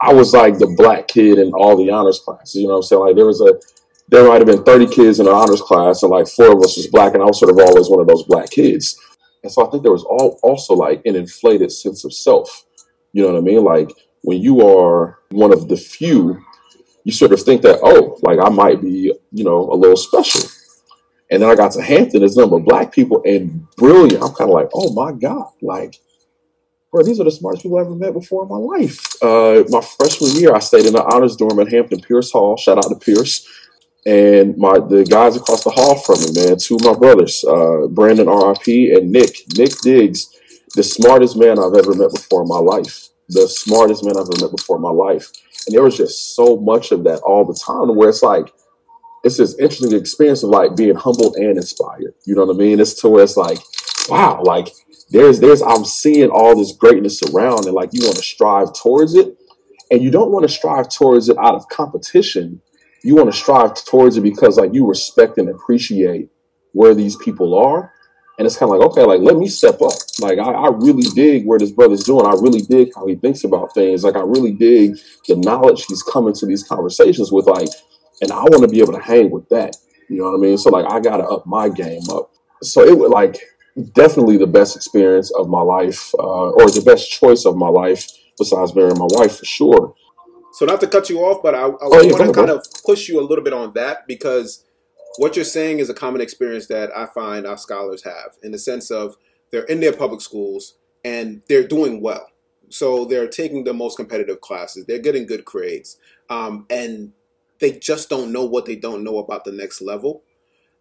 [0.00, 2.56] I was like the black kid in all the honors classes.
[2.56, 3.00] You know I'm saying?
[3.00, 3.54] Like there was a
[4.08, 6.76] there might have been 30 kids in an honors class and like four of us
[6.76, 9.00] was black and I was sort of always one of those black kids.
[9.42, 12.64] And so I think there was all, also like an inflated sense of self.
[13.12, 13.64] You know what I mean?
[13.64, 13.90] Like
[14.22, 16.40] when you are one of the few,
[17.04, 20.48] you sort of think that, oh, like I might be, you know, a little special.
[21.30, 24.22] And then I got to Hampton, there's a number of black people and brilliant.
[24.22, 25.96] I'm kind of like, oh my God, like,
[26.96, 28.98] bro, these are the smartest people I've ever met before in my life.
[29.22, 32.56] Uh, my freshman year, I stayed in the honors dorm at Hampton Pierce Hall.
[32.56, 33.46] Shout out to Pierce
[34.06, 37.88] and my the guys across the hall from me, man, two of my brothers, uh,
[37.88, 39.42] Brandon RIP and Nick.
[39.58, 40.32] Nick Diggs,
[40.74, 43.08] the smartest man I've ever met before in my life.
[43.28, 45.32] The smartest man I've ever met before in my life.
[45.66, 48.52] And there was just so much of that all the time where it's like
[49.24, 52.14] it's this interesting experience of like being humbled and inspired.
[52.24, 52.78] You know what I mean?
[52.78, 53.58] It's to where it's like,
[54.08, 54.68] wow, like
[55.10, 59.14] there's there's I'm seeing all this greatness around and like you want to strive towards
[59.14, 59.36] it.
[59.90, 62.60] And you don't want to strive towards it out of competition.
[63.04, 66.28] You want to strive towards it because like you respect and appreciate
[66.72, 67.92] where these people are.
[68.38, 69.92] And it's kind of like okay like let me step up.
[70.20, 72.26] Like I, I really dig where this brother's doing.
[72.26, 74.02] I really dig how he thinks about things.
[74.02, 74.96] Like i really dig
[75.28, 77.68] the knowledge he's coming to these conversations with like
[78.22, 79.76] and i want to be able to hang with that.
[80.08, 80.58] You know what i mean?
[80.58, 82.32] So like i gotta up my game up.
[82.62, 83.38] So it would like
[83.92, 88.10] definitely the best experience of my life uh, or the best choice of my life
[88.38, 89.94] besides marrying my wife for sure
[90.52, 92.56] So not to cut you off, but I, I oh yeah want to kind bro
[92.56, 94.64] of push you a little bit on that because
[95.18, 98.58] what you're saying is a common experience that I find our scholars have in the
[98.58, 99.16] sense of
[99.50, 102.30] they're in their public schools and they're doing well.
[102.70, 105.98] So they're taking the most competitive classes, they're getting good grades,
[106.30, 107.12] um, and
[107.60, 110.24] they just don't know what they don't know about the next level.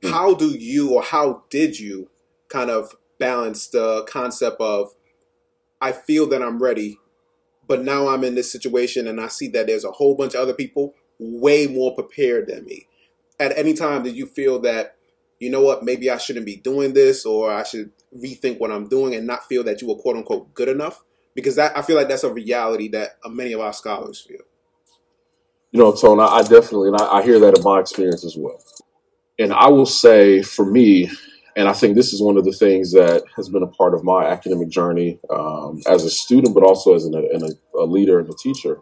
[0.01, 0.11] Mm.
[0.11, 2.09] How do you or how did you
[2.49, 4.93] kind of balance the concept of
[5.81, 6.99] I feel that I'm ready,
[7.67, 10.41] but now I'm in this situation and I see that there's a whole bunch of
[10.41, 12.87] other people way more prepared than me.
[13.39, 14.95] At any time did you feel that,
[15.39, 18.87] you know what, maybe I shouldn't be doing this or I should rethink what I'm
[18.89, 21.03] doing and not feel that you were quote unquote good enough?
[21.35, 24.41] Because that I feel like that's a reality that many of our scholars feel.
[25.71, 28.37] you know tone i, I definitely and I, I hear that in my experience as
[28.37, 28.61] well
[29.39, 31.11] and i will say for me
[31.55, 34.03] and i think this is one of the things that has been a part of
[34.03, 37.15] my academic journey um, as a student but also as an,
[37.79, 38.79] a leader and a teacher.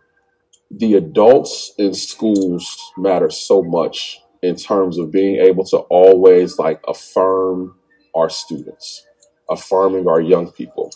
[0.71, 6.81] The adults in schools matter so much in terms of being able to always like
[6.87, 7.75] affirm
[8.15, 9.05] our students
[9.49, 10.91] affirming our young people.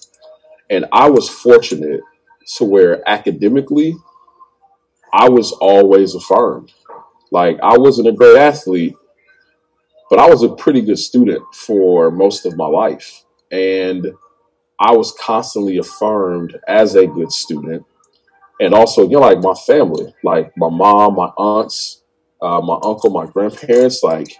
[0.70, 2.02] And i was fortunate
[2.58, 3.96] to where academically
[5.14, 6.74] i was always affirmed.
[7.32, 8.96] Like i wasn't a great athlete
[10.10, 13.24] but I was a pretty good student for most of my life.
[13.52, 14.08] And
[14.80, 17.86] I was constantly affirmed as a good student.
[18.60, 22.04] And also, you know, like my family, like my mom, my aunts,
[22.42, 24.36] uh, my uncle, my grandparents, like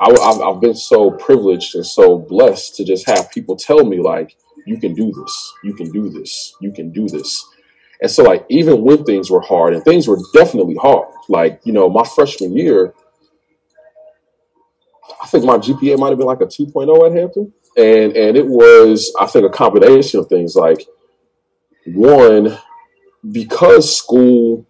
[0.00, 4.00] I, have I've been so privileged and so blessed to just have people tell me,
[4.00, 7.44] like, you can do this, you can do this, you can do this.
[8.00, 11.72] And so, like, even when things were hard, and things were definitely hard, like, you
[11.72, 12.94] know, my freshman year,
[15.22, 17.52] I think my GPA might have been like a 2.0 at Hampton.
[17.76, 20.84] And and it was, I think, a combination of things like
[21.86, 22.58] one,
[23.30, 24.66] because school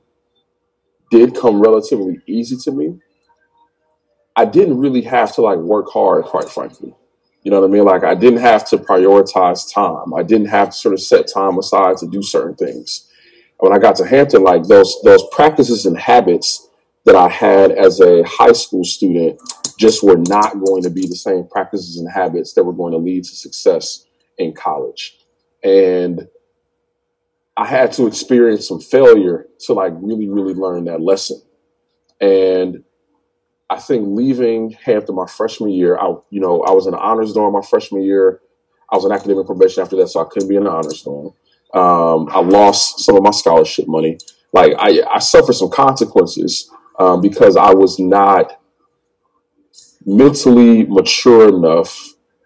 [1.10, 2.98] did come relatively easy to me,
[4.36, 6.94] I didn't really have to like work hard, quite frankly.
[7.42, 7.84] You know what I mean?
[7.84, 10.14] Like I didn't have to prioritize time.
[10.14, 13.08] I didn't have to sort of set time aside to do certain things.
[13.58, 16.68] When I got to Hampton, like those those practices and habits
[17.04, 19.40] that I had as a high school student
[19.78, 22.98] just were not going to be the same practices and habits that were going to
[22.98, 24.06] lead to success
[24.38, 25.18] in college.
[25.64, 26.28] And
[27.56, 31.42] I had to experience some failure to like really, really learn that lesson.
[32.20, 32.84] And
[33.68, 37.32] I think leaving Hampton my freshman year, I you know, I was in the honors
[37.32, 38.40] dorm my freshman year.
[38.90, 41.34] I was on academic probation after that, so I couldn't be in the honors dorm.
[41.74, 44.18] Um, I lost some of my scholarship money.
[44.52, 48.60] Like I, I suffered some consequences um, because I was not
[50.04, 51.96] mentally mature enough,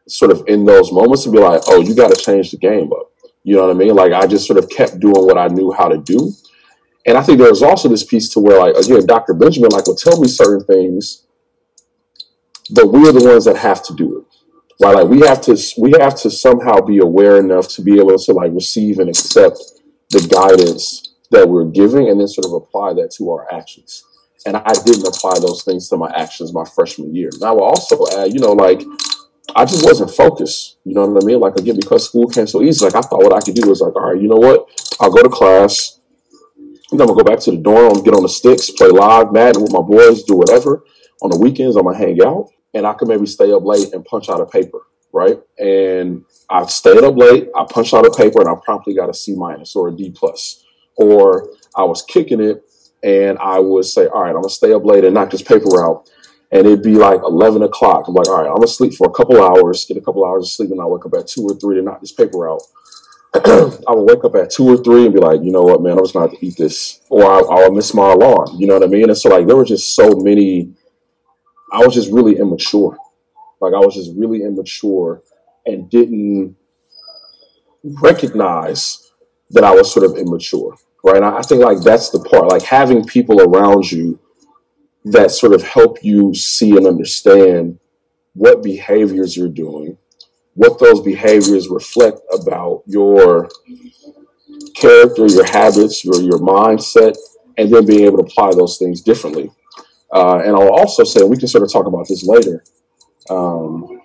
[0.09, 2.93] sort of in those moments, to be like, "Oh, you got to change the game
[2.93, 3.13] up."
[3.45, 3.95] You know what I mean?
[3.95, 6.33] Like I just sort of kept doing what I knew how to do,
[7.07, 9.33] and I think there was also this piece to where, like, again, Dr.
[9.33, 11.27] Benjamin like would tell me certain things,
[12.75, 14.25] but we are the ones that have to do it.
[14.85, 14.95] Right?
[14.95, 18.33] Like we have to we have to somehow be aware enough to be able to
[18.33, 19.59] like receive and accept
[20.11, 24.05] the guidance that we're giving and then sort of apply that to our actions.
[24.47, 27.31] And I didn't apply those things to my actions my freshman year.
[27.35, 28.83] And I will also add, you know, like
[29.55, 30.79] I just wasn't focused.
[30.85, 31.41] You know what I mean?
[31.41, 33.81] Like again, because school came so easy, like I thought what I could do was
[33.81, 34.69] like, all right, you know what?
[35.01, 36.01] I'll go to class,
[36.93, 39.63] then I'm gonna go back to the dorm, get on the sticks, play live, Madden
[39.63, 40.85] with my boys, do whatever.
[41.23, 44.05] On the weekends, I'm gonna hang out, and I could maybe stay up late and
[44.05, 44.81] punch out a paper,
[45.13, 45.39] right?
[45.59, 49.15] And I stayed up late, I punched out a paper, and I promptly got a
[49.15, 50.63] C minus or a D plus.
[50.97, 52.63] Or I was kicking it,
[53.07, 55.85] and I would say, all right, I'm gonna stay up late and knock this paper
[55.85, 56.11] out.
[56.51, 58.09] And it'd be like 11 o'clock.
[58.09, 60.45] I'm like, all right, I'm gonna sleep for a couple hours, get a couple hours
[60.45, 62.63] of sleep, and I'll wake up at two or three to knock this paper out.
[63.35, 65.99] I would wake up at two or three and be like, you know what, man,
[65.99, 68.57] I was gonna have to eat this, or I, I'll miss my alarm.
[68.59, 69.09] You know what I mean?
[69.09, 70.73] And so like there were just so many.
[71.73, 72.97] I was just really immature.
[73.61, 75.23] Like I was just really immature
[75.65, 76.57] and didn't
[77.85, 79.13] recognize
[79.51, 81.23] that I was sort of immature, right?
[81.23, 84.19] I think like that's the part, like having people around you
[85.05, 87.79] that sort of help you see and understand
[88.35, 89.97] what behaviors you're doing,
[90.55, 93.49] what those behaviors reflect about your
[94.75, 97.17] character, your habits, your your mindset,
[97.57, 99.51] and then being able to apply those things differently.
[100.13, 102.65] Uh, and I'll also say we can sort of talk about this later.
[103.31, 104.01] Um,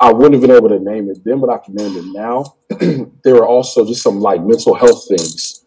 [0.00, 2.56] I wouldn't have been able to name it then, but I can name it now.
[3.22, 5.59] there are also just some like mental health things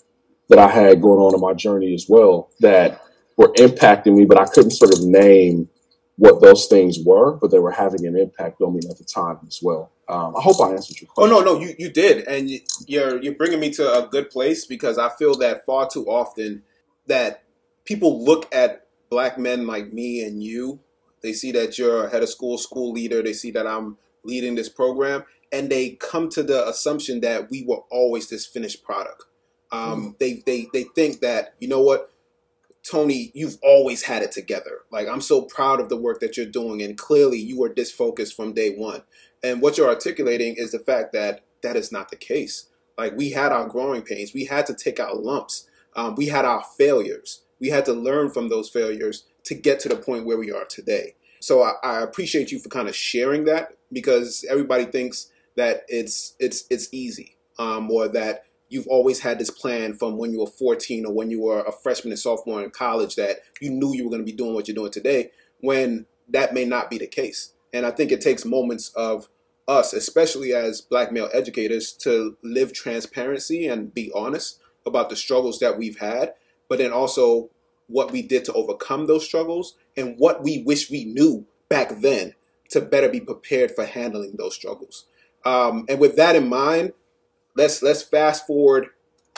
[0.49, 3.01] that I had going on in my journey as well that
[3.37, 5.69] were impacting me, but I couldn't sort of name
[6.17, 9.39] what those things were, but they were having an impact on me at the time
[9.47, 9.91] as well.
[10.07, 11.33] Um, I hope I answered your question.
[11.33, 14.29] Oh no, no, you you did, and you- you're you're bringing me to a good
[14.29, 16.63] place because I feel that far too often
[17.07, 17.43] that
[17.85, 20.79] people look at black men like me and you.
[21.21, 23.23] They see that you're a head of school, school leader.
[23.23, 27.63] They see that I'm leading this program, and they come to the assumption that we
[27.67, 29.23] were always this finished product.
[29.73, 32.11] Um, they they they think that you know what
[32.83, 34.81] Tony, you've always had it together.
[34.91, 38.35] Like I'm so proud of the work that you're doing, and clearly you were disfocused
[38.35, 39.03] from day one.
[39.41, 42.67] And what you're articulating is the fact that that is not the case.
[42.97, 46.45] Like we had our growing pains, we had to take our lumps, um, we had
[46.45, 50.37] our failures, we had to learn from those failures to get to the point where
[50.37, 51.15] we are today.
[51.39, 56.35] So I, I appreciate you for kind of sharing that because everybody thinks that it's
[56.39, 60.47] it's it's easy, um, or that you've always had this plan from when you were
[60.47, 64.03] 14 or when you were a freshman and sophomore in college that you knew you
[64.03, 65.31] were going to be doing what you're doing today
[65.61, 67.53] when that may not be the case.
[67.71, 69.29] And i think it takes moments of
[69.67, 75.59] us especially as black male educators to live transparency and be honest about the struggles
[75.59, 76.33] that we've had
[76.67, 77.49] but then also
[77.87, 82.33] what we did to overcome those struggles and what we wish we knew back then
[82.69, 85.05] to better be prepared for handling those struggles.
[85.45, 86.93] Um, and with that in mind
[87.55, 88.87] let's let's fast forward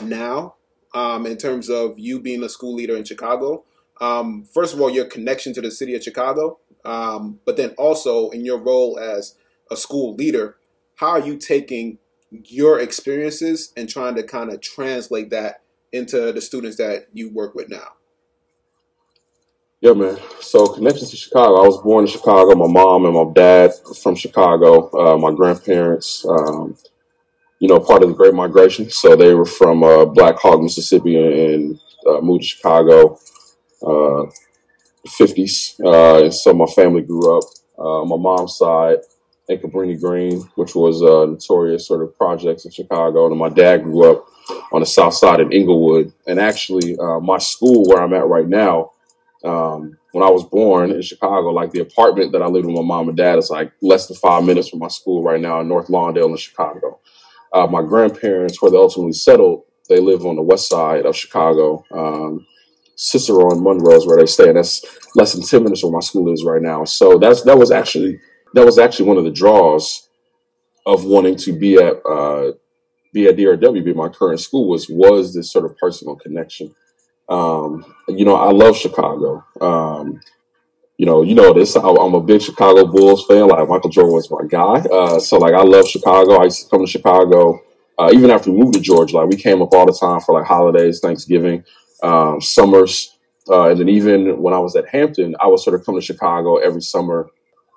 [0.01, 0.55] now
[0.93, 3.65] um, in terms of you being a school leader in Chicago.
[4.01, 8.29] Um, first of all, your connection to the city of Chicago, um, but then also
[8.29, 9.35] in your role as
[9.71, 10.57] a school leader,
[10.95, 11.97] how are you taking
[12.31, 15.61] your experiences and trying to kind of translate that
[15.93, 17.93] into the students that you work with now?
[19.81, 20.17] Yeah, man.
[20.41, 21.61] So connections to Chicago.
[21.61, 22.55] I was born in Chicago.
[22.55, 23.71] My mom and my dad
[24.01, 24.89] from Chicago.
[24.91, 26.75] Uh, my grandparents, um,
[27.59, 28.89] you know, part of the Great Migration.
[28.89, 33.19] So they were from uh, Black Hawk, Mississippi, and, uh, moved to Chicago.
[33.81, 34.29] Uh,
[35.07, 35.79] 50s.
[35.85, 37.43] Uh, so my family grew up.
[37.77, 38.97] Uh, my mom's side
[39.47, 43.27] in Cabrini Green, which was a notorious sort of projects in Chicago.
[43.27, 44.25] And my dad grew up
[44.71, 46.11] on the south side in Englewood.
[46.27, 48.91] And actually, uh, my school where I'm at right now,
[49.43, 52.81] um, when I was born in Chicago, like the apartment that I lived with my
[52.81, 55.67] mom and dad is like less than five minutes from my school right now in
[55.67, 56.99] North Lawndale in Chicago.
[57.55, 61.85] Uh, my grandparents, where they ultimately settled, they live on the west side of Chicago.
[61.91, 62.45] Um,
[62.97, 64.83] Cicero and Monroe is where they stay, and that's
[65.15, 66.83] less than ten minutes where my school is right now.
[66.83, 68.19] So that's that was actually
[68.53, 70.09] that was actually one of the draws
[70.85, 72.51] of wanting to be at uh,
[73.13, 76.75] be at DRW, be my current school was was this sort of personal connection.
[77.29, 79.43] Um, you know, I love Chicago.
[79.61, 80.21] Um,
[80.97, 81.75] you know, you know this.
[81.75, 83.47] I, I'm a big Chicago Bulls fan.
[83.47, 84.79] Like Michael Jordan was my guy.
[84.91, 86.35] Uh, so like I love Chicago.
[86.39, 87.61] I used to come to Chicago
[87.97, 89.17] uh, even after we moved to Georgia.
[89.17, 91.63] Like we came up all the time for like holidays, Thanksgiving,
[92.03, 93.17] um, summers,
[93.49, 96.01] uh, and then even when I was at Hampton, I would sort of come to
[96.01, 97.29] Chicago every summer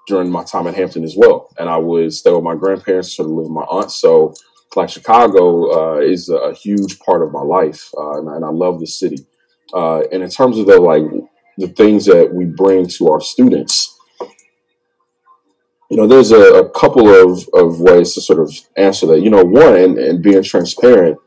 [0.06, 1.50] during my time at Hampton as well.
[1.58, 3.90] And I would stay with my grandparents, sort of live with my aunt.
[3.90, 4.34] So
[4.76, 8.80] like Chicago uh, is a huge part of my life, uh, and, and I love
[8.80, 9.26] the city.
[9.74, 11.02] Uh, and in terms of the like
[11.58, 13.98] the things that we bring to our students,
[15.90, 19.20] you know, there's a, a couple of, of ways to sort of answer that.
[19.20, 21.18] You know, one, and, and being transparent,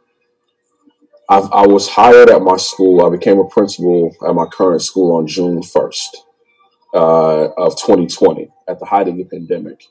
[1.29, 3.05] I've, I was hired at my school.
[3.05, 6.07] I became a principal at my current school on June 1st
[6.93, 9.84] uh, of 2020 at the height of the pandemic.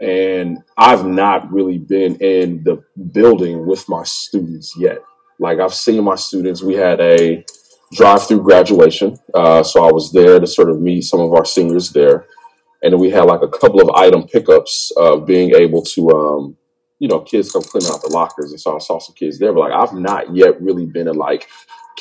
[0.00, 4.98] And I've not really been in the building with my students yet.
[5.38, 6.62] Like I've seen my students.
[6.62, 7.44] We had a
[7.92, 11.90] drive-through graduation, uh, so I was there to sort of meet some of our seniors
[11.92, 12.26] there,
[12.82, 16.56] and then we had like a couple of item pickups of being able to, um,
[16.98, 19.52] you know, kids come clean out the lockers, and so I saw some kids there.
[19.52, 21.48] But like I've not yet really been in like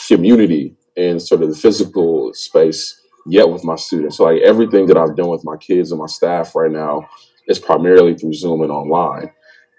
[0.07, 4.17] community in sort of the physical space yet with my students.
[4.17, 7.07] So like everything that I've done with my kids and my staff right now
[7.47, 9.31] is primarily through Zoom and online.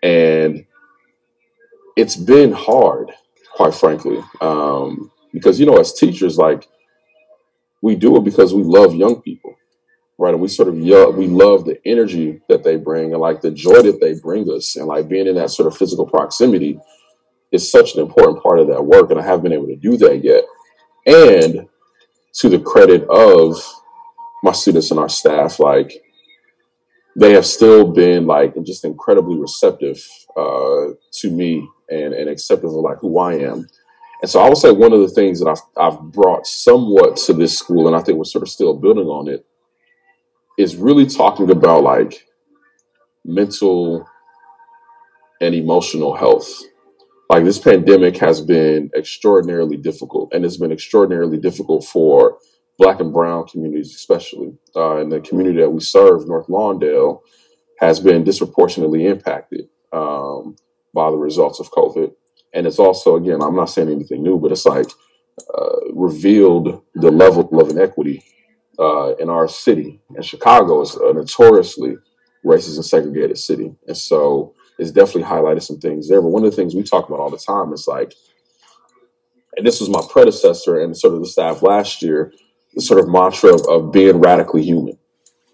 [0.02, 0.66] And
[1.96, 3.12] it's been hard,
[3.54, 4.18] quite frankly.
[4.40, 6.66] Um, because, you know, as teachers, like
[7.82, 9.54] we do it because we love young people,
[10.16, 10.32] right?
[10.32, 13.50] And we sort of, yo- we love the energy that they bring and like the
[13.50, 14.76] joy that they bring us.
[14.76, 16.80] And like being in that sort of physical proximity
[17.52, 19.10] is such an important part of that work.
[19.10, 20.44] And I haven't been able to do that yet.
[21.04, 21.68] And
[22.36, 23.56] to the credit of
[24.42, 25.92] my students and our staff, like
[27.14, 30.02] they have still been like just incredibly receptive
[30.34, 33.68] uh, to me and, and accepting of like who I am.
[34.22, 37.32] And so I would say one of the things that I've, I've brought somewhat to
[37.32, 39.44] this school, and I think we're sort of still building on it,
[40.58, 42.26] is really talking about like
[43.24, 44.08] mental
[45.40, 46.50] and emotional health.
[47.28, 52.38] Like this pandemic has been extraordinarily difficult, and it's been extraordinarily difficult for
[52.78, 54.56] Black and Brown communities, especially.
[54.74, 57.20] Uh, and the community that we serve, North Lawndale,
[57.78, 60.56] has been disproportionately impacted um,
[60.94, 62.12] by the results of COVID.
[62.56, 64.86] And it's also, again, I'm not saying anything new, but it's like
[65.54, 68.24] uh, revealed the level of inequity
[68.78, 70.00] uh, in our city.
[70.16, 71.96] And Chicago is a notoriously
[72.44, 73.74] racist and segregated city.
[73.86, 76.22] And so it's definitely highlighted some things there.
[76.22, 78.14] But one of the things we talk about all the time is like,
[79.58, 82.32] and this was my predecessor and sort of the staff last year,
[82.74, 84.98] the sort of mantra of, of being radically human.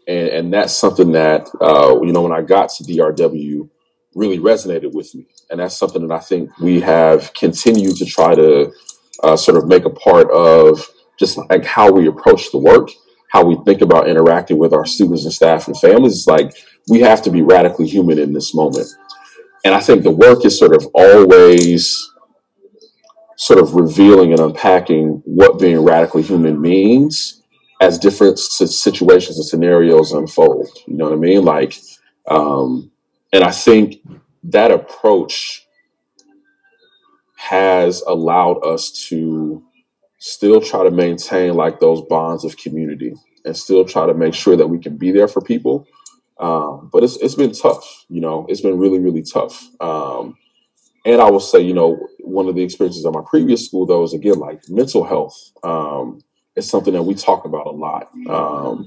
[0.06, 3.68] And, and that's something that, uh, you know, when I got to DRW,
[4.14, 5.26] really resonated with me.
[5.50, 8.72] And that's something that I think we have continued to try to
[9.22, 10.86] uh, sort of make a part of
[11.18, 12.90] just like how we approach the work,
[13.30, 16.16] how we think about interacting with our students and staff and families.
[16.16, 16.54] It's like
[16.88, 18.88] we have to be radically human in this moment.
[19.64, 22.10] And I think the work is sort of always
[23.36, 27.42] sort of revealing and unpacking what being radically human means
[27.80, 30.68] as different situations and scenarios unfold.
[30.86, 31.44] You know what I mean?
[31.44, 31.76] Like,
[32.28, 32.91] um,
[33.32, 33.96] and I think
[34.44, 35.66] that approach
[37.36, 39.62] has allowed us to
[40.18, 43.14] still try to maintain like those bonds of community
[43.44, 45.86] and still try to make sure that we can be there for people.
[46.38, 48.46] Um, but it's it's been tough, you know.
[48.48, 49.68] It's been really really tough.
[49.80, 50.36] Um,
[51.04, 54.02] and I will say, you know, one of the experiences at my previous school though
[54.04, 55.36] is again like mental health.
[55.62, 56.20] Um,
[56.54, 58.10] is something that we talk about a lot.
[58.28, 58.86] Um,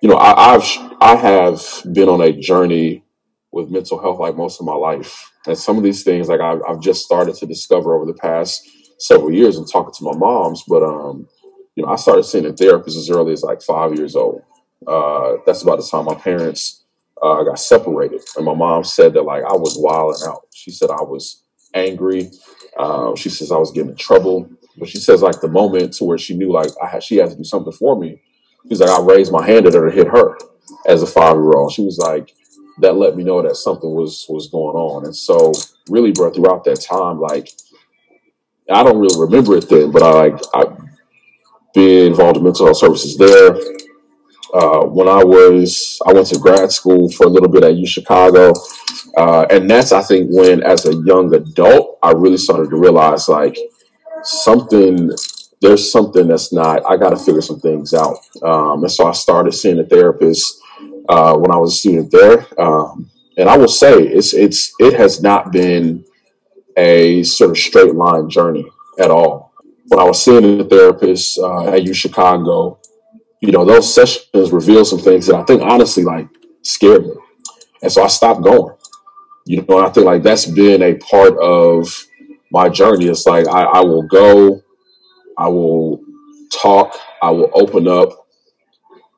[0.00, 3.04] you know, I, I've I have been on a journey
[3.52, 6.60] with mental health like most of my life, and some of these things like I've,
[6.68, 10.64] I've just started to discover over the past several years and talking to my moms.
[10.66, 11.28] But um,
[11.74, 14.42] you know, I started seeing a therapist as early as like five years old.
[14.86, 16.84] Uh, that's about the time my parents
[17.22, 20.46] uh, got separated, and my mom said that like I was wilding out.
[20.54, 21.42] She said I was
[21.74, 22.30] angry.
[22.78, 24.48] Uh, she says I was getting in trouble,
[24.78, 27.30] but she says like the moment to where she knew like I had she had
[27.30, 28.22] to do something for me.
[28.68, 30.38] She's like I raised my hand at her to hit her
[30.86, 31.72] as a five year old.
[31.72, 32.34] She was like
[32.80, 35.52] that let me know that something was was going on, and so
[35.88, 37.50] really, bro, throughout that time, like
[38.70, 40.64] I don't really remember it then, but I like I
[41.74, 43.56] been involved in mental health services there.
[44.52, 47.86] Uh, when I was, I went to grad school for a little bit at U
[47.86, 48.52] Chicago,
[49.16, 53.28] uh, and that's I think when, as a young adult, I really started to realize
[53.28, 53.56] like
[54.22, 55.10] something.
[55.60, 56.82] There's something that's not.
[56.88, 60.60] I got to figure some things out, um, and so I started seeing a therapist
[61.08, 62.46] uh, when I was a student there.
[62.58, 66.04] Um, and I will say, it's it's it has not been
[66.76, 68.66] a sort of straight line journey
[68.98, 69.52] at all.
[69.88, 72.78] When I was seeing a therapist uh, at U Chicago,
[73.40, 76.28] you know, those sessions revealed some things that I think honestly like
[76.62, 77.14] scared me.
[77.82, 78.76] And so I stopped going.
[79.46, 81.88] You know, I think like that's been a part of
[82.52, 83.06] my journey.
[83.06, 84.62] It's like I, I will go,
[85.40, 86.02] I will
[86.52, 88.10] talk, I will open up,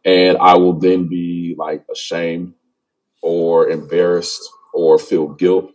[0.05, 2.55] and I will then be like ashamed
[3.23, 4.43] or embarrassed
[4.75, 5.73] or feel guilt.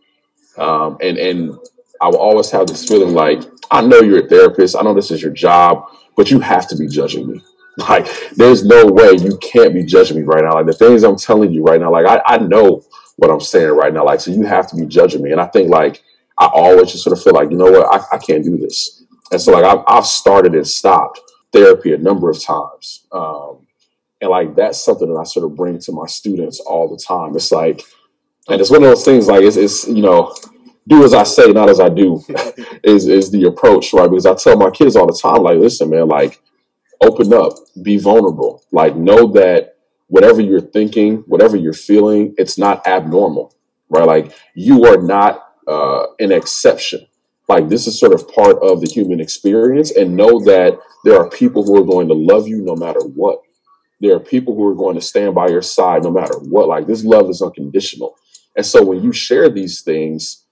[0.58, 1.58] Um, and and
[2.02, 5.12] I will always have this feeling like I know you're a therapist, I know this
[5.12, 5.86] is your job,
[6.18, 7.41] but you have to be judging me.
[7.78, 10.54] Like, there's no way you can't be judging me right now.
[10.54, 12.84] Like the things I'm telling you right now, like I, I know
[13.18, 14.06] what I'm saying right now.
[14.06, 15.32] Like, so you have to be judging me.
[15.34, 16.04] And I think like
[16.38, 18.97] I always just sort of feel like, you know what, I, I can't do this.
[19.32, 21.19] And so like I've, I've started and stopped
[21.51, 23.05] therapy a number of times.
[23.11, 23.67] Um,
[24.21, 27.36] and like that's something that I sort of bring to my students all the time.
[27.36, 27.82] It's like,
[28.49, 30.34] and it's one of those things like it's, it's you know,
[30.88, 32.23] do as I say, not as I do,
[32.84, 34.09] is is the approach, right?
[34.09, 36.41] Because I tell my kids all the time, like, listen, man, like
[37.01, 38.63] open up, be vulnerable.
[38.71, 39.75] Like, know that
[40.07, 43.53] whatever you're thinking, whatever you're feeling, it's not abnormal,
[43.89, 44.05] right?
[44.07, 47.05] Like, you are not uh, an exception.
[47.48, 51.30] Like, this is sort of part of the human experience, and know that there are
[51.30, 53.41] people who are going to love you no matter what.
[54.02, 56.68] There are people who are going to stand by your side no matter what.
[56.68, 58.16] Like, this love is unconditional.
[58.56, 60.45] And so, when you share these things,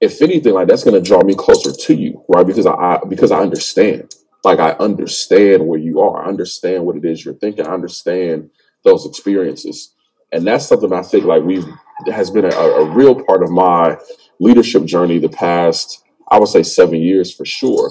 [0.00, 2.46] if anything, like that's going to draw me closer to you, right?
[2.46, 4.14] Because I, I because I understand
[4.44, 6.24] like I understand where you are.
[6.24, 7.66] I understand what it is you're thinking.
[7.66, 8.50] I understand
[8.84, 9.94] those experiences.
[10.32, 11.66] And that's something I think like we've
[12.12, 13.96] has been a, a real part of my
[14.40, 16.02] leadership journey the past,
[16.32, 17.90] I would say seven years for sure.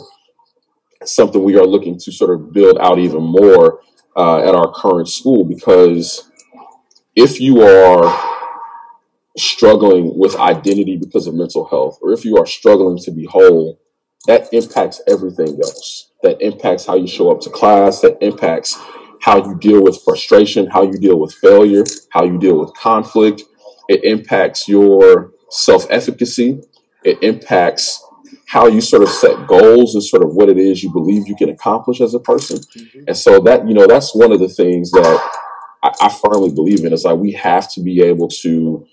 [1.06, 3.80] Something we are looking to sort of build out even more
[4.18, 6.30] uh, at our current school because
[7.16, 8.32] if you are
[9.38, 13.80] struggling with identity because of mental health, or if you are struggling to be whole,
[14.28, 18.80] that impacts everything else that impacts how you show up to class, that impacts
[19.22, 23.44] how you deal with frustration, how you deal with failure, how you deal with conflict.
[23.88, 26.62] It impacts your self efficacy.
[27.04, 28.04] It impacts
[28.52, 31.38] how you sort of set goals and sort of what it is you believe you
[31.38, 32.58] can accomplish as a person.
[32.58, 33.04] Mm-hmm.
[33.08, 35.32] And so that, you know, that's one of the things that
[35.82, 38.86] I, I firmly believe in is like we have to be able to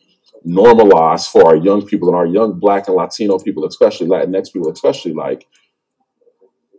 [0.46, 4.70] normalize for our young people and our young black and Latino people, especially Latinx people,
[4.70, 5.48] especially like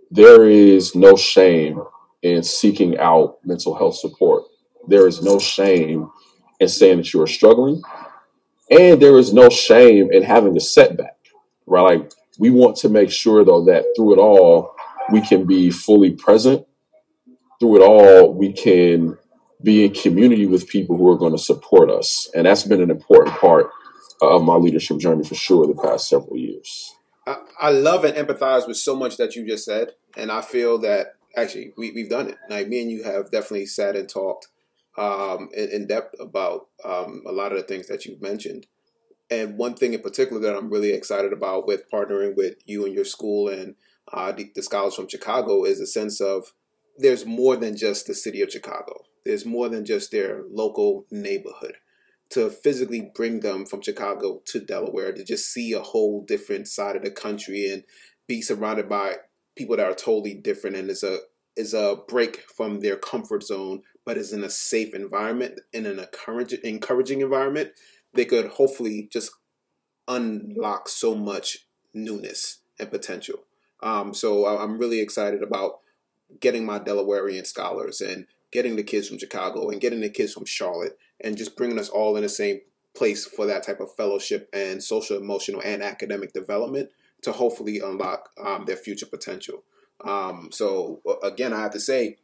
[0.10, 1.84] there is no shame
[2.22, 4.44] in seeking out mental health support.
[4.88, 6.10] There is no shame
[6.62, 7.82] in saying that you are struggling.
[8.72, 11.18] And there is no shame in having a setback,
[11.66, 12.00] right?
[12.00, 14.74] Like, we want to make sure, though, that through it all,
[15.12, 16.66] we can be fully present.
[17.60, 19.18] Through it all, we can
[19.62, 22.30] be in community with people who are going to support us.
[22.34, 23.70] And that's been an important part
[24.22, 26.96] of my leadership journey for sure the past several years.
[27.60, 31.08] I, love and empathize with so much that you just said, and I feel that
[31.36, 32.38] actually we, we've done it.
[32.50, 34.48] Like me and you have definitely sat and talked
[34.98, 38.66] um, in, in, depth about um, a lot of the things that you've mentioned.
[39.32, 42.94] And one thing in particular that I'm really excited about with partnering with you and
[42.94, 43.76] your school and
[44.12, 46.54] uh, the, the scholars from Chicago is a sense of
[46.98, 49.04] there's more than just the city of Chicago.
[49.26, 51.76] There's more than just their local neighborhood
[52.32, 56.96] to physically bring them from Chicago to Delaware to just see a whole different side
[56.96, 57.84] of the country and
[58.28, 59.16] be surrounded by
[59.56, 61.18] people that are totally different and is a
[61.56, 66.06] is a break from their comfort zone but is in a safe environment in an
[66.64, 67.72] encouraging environment
[68.14, 69.32] they could hopefully just
[70.08, 73.44] unlock so much newness and potential
[73.82, 75.80] um, so i'm really excited about
[76.40, 80.46] getting my delawarean scholars and getting the kids from chicago and getting the kids from
[80.46, 82.62] charlotte and just bringing us all in the same
[82.96, 86.90] place for that type of fellowship and social, emotional, and academic development
[87.22, 89.64] to hopefully unlock um, their future potential.
[90.04, 92.18] Um, so again, I have to say,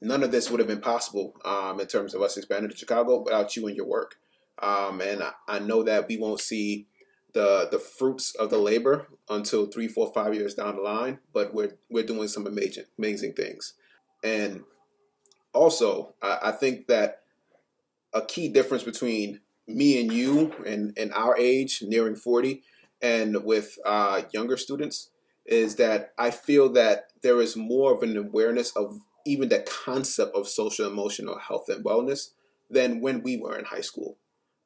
[0.00, 3.22] none of this would have been possible um, in terms of us expanding to Chicago
[3.22, 4.16] without you and your work.
[4.62, 6.86] Um, and I, know that we won't see
[7.32, 11.18] the the fruits of the labor until three, four, five years down the line.
[11.32, 13.74] But we're we're doing some amazing amazing things.
[14.22, 14.64] And
[15.54, 17.22] also, I, I think that
[18.12, 22.62] a key difference between me and you and, and our age, nearing 40,
[23.00, 25.10] and with uh, younger students
[25.46, 30.34] is that I feel that there is more of an awareness of even the concept
[30.34, 32.30] of social emotional health and wellness
[32.68, 34.16] than when we were in high school.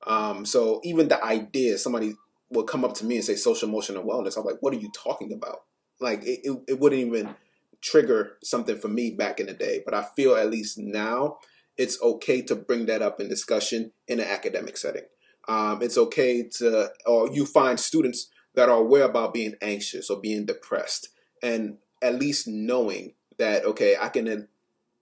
[0.07, 2.15] Um, so even the idea, somebody
[2.51, 4.37] would come up to me and say social emotional wellness.
[4.37, 5.63] I'm like, what are you talking about?
[6.01, 7.35] Like it, it, it wouldn't even
[7.81, 9.83] trigger something for me back in the day.
[9.85, 11.39] But I feel at least now
[11.77, 15.05] it's okay to bring that up in discussion in an academic setting.
[15.49, 20.21] Um, it's okay to, or you find students that are aware about being anxious or
[20.21, 21.09] being depressed,
[21.43, 24.49] and at least knowing that okay, I can then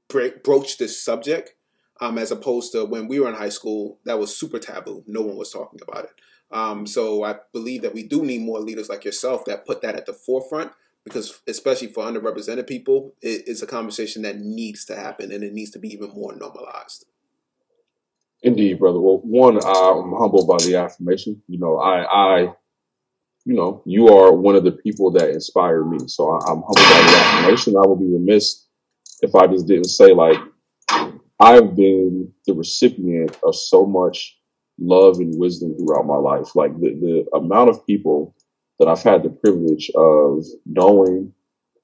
[0.09, 1.55] broach this subject,
[2.03, 5.05] um, as opposed to when we were in high school, that was super taboo.
[5.07, 6.11] No one was talking about it.
[6.50, 9.94] Um, so I believe that we do need more leaders like yourself that put that
[9.94, 10.72] at the forefront
[11.05, 15.53] because especially for underrepresented people, it, it's a conversation that needs to happen and it
[15.53, 17.07] needs to be even more normalized.
[18.42, 19.00] Indeed, brother.
[19.00, 21.40] Well, one, I'm humbled by the affirmation.
[21.46, 22.40] You know, I, I,
[23.44, 25.98] you know, you are one of the people that inspire me.
[26.09, 27.76] So I, I'm humbled by the affirmation.
[27.76, 28.66] I would be remiss
[29.20, 30.38] if I just didn't say like
[31.43, 34.38] I've been the recipient of so much
[34.78, 36.55] love and wisdom throughout my life.
[36.55, 38.36] Like the, the amount of people
[38.78, 41.32] that I've had the privilege of knowing,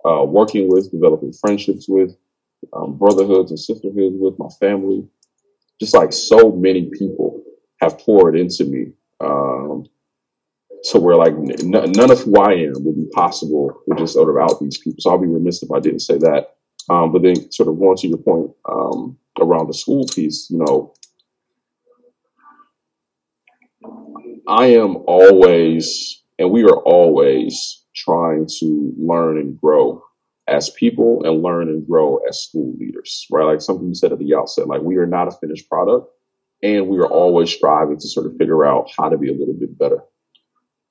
[0.04, 2.16] uh, working with, developing friendships with,
[2.72, 5.04] um, brotherhoods and sisterhoods with my family.
[5.80, 7.42] Just like so many people
[7.80, 9.86] have poured into me, um,
[10.84, 14.30] to where like n- none of who I am would be possible with just sort
[14.30, 15.00] of out these people.
[15.00, 16.54] So I'll be remiss if I didn't say that.
[16.88, 20.58] Um, but then sort of going to your point um, around the school piece, you
[20.58, 20.94] know,
[24.48, 30.02] I am always and we are always trying to learn and grow
[30.46, 33.44] as people and learn and grow as school leaders, right?
[33.44, 36.08] Like something you said at the outset, like we are not a finished product
[36.62, 39.54] and we are always striving to sort of figure out how to be a little
[39.54, 40.02] bit better.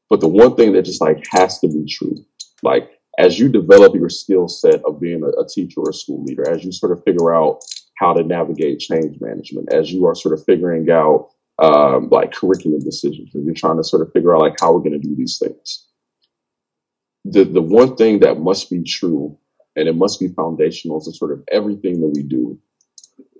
[0.09, 2.15] But the one thing that just like has to be true,
[2.61, 6.23] like as you develop your skill set of being a, a teacher or a school
[6.23, 7.61] leader, as you sort of figure out
[7.97, 11.29] how to navigate change management, as you are sort of figuring out
[11.59, 14.79] um, like curriculum decisions and you're trying to sort of figure out like how we're
[14.79, 15.87] going to do these things.
[17.25, 19.37] The, the one thing that must be true
[19.75, 22.59] and it must be foundational to sort of everything that we do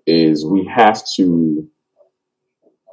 [0.05, 1.69] is we have to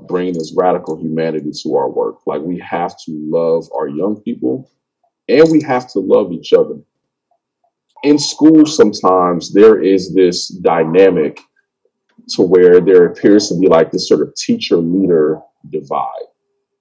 [0.06, 2.26] bring this radical humanity to our work.
[2.26, 4.70] Like we have to love our young people
[5.28, 6.76] and we have to love each other.
[8.02, 11.40] In school, sometimes there is this dynamic
[12.30, 15.40] to where there appears to be like this sort of teacher leader
[15.70, 16.26] divide,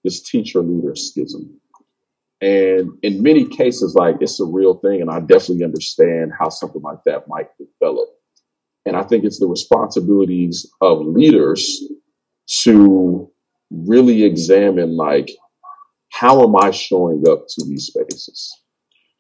[0.04, 1.60] this teacher leader schism.
[2.42, 5.02] And in many cases, like it's a real thing.
[5.02, 8.10] And I definitely understand how something like that might develop.
[8.86, 11.84] And I think it's the responsibilities of leaders
[12.64, 13.32] to
[13.72, 15.30] really examine like,
[16.12, 18.54] how am I showing up to these spaces?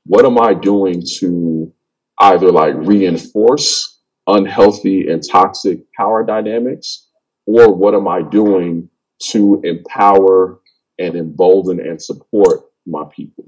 [0.05, 1.73] What am I doing to
[2.19, 3.92] either like reinforce
[4.27, 7.07] unhealthy and toxic power dynamics?
[7.45, 8.89] Or what am I doing
[9.31, 10.59] to empower
[10.99, 13.45] and embolden and support my people?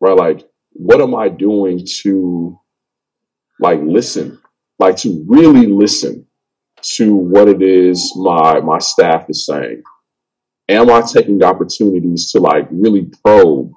[0.00, 0.16] Right?
[0.16, 2.58] Like, what am I doing to
[3.60, 4.40] like listen,
[4.78, 6.26] like to really listen
[6.82, 9.82] to what it is my my staff is saying?
[10.68, 13.72] Am I taking opportunities to like really probe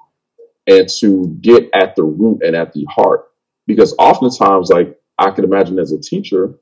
[0.68, 3.26] and to get at the root and at the heart?
[3.68, 6.56] Because oftentimes, like I can imagine as a teacher,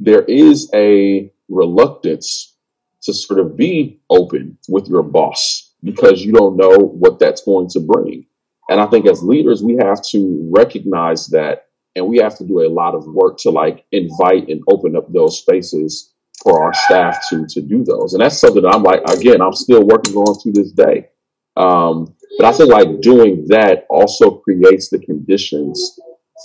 [0.00, 2.56] there is a reluctance
[3.02, 7.68] to sort of be open with your boss because you don't know what that's going
[7.68, 8.26] to bring.
[8.70, 12.60] And I think as leaders, we have to recognize that and we have to do
[12.60, 16.12] a lot of work to like invite and open up those spaces
[16.42, 18.14] for our staff to to do those.
[18.14, 21.08] And that's something that I'm like, again, I'm still working on to this day.
[21.56, 25.98] Um, but I feel like doing that also creates the conditions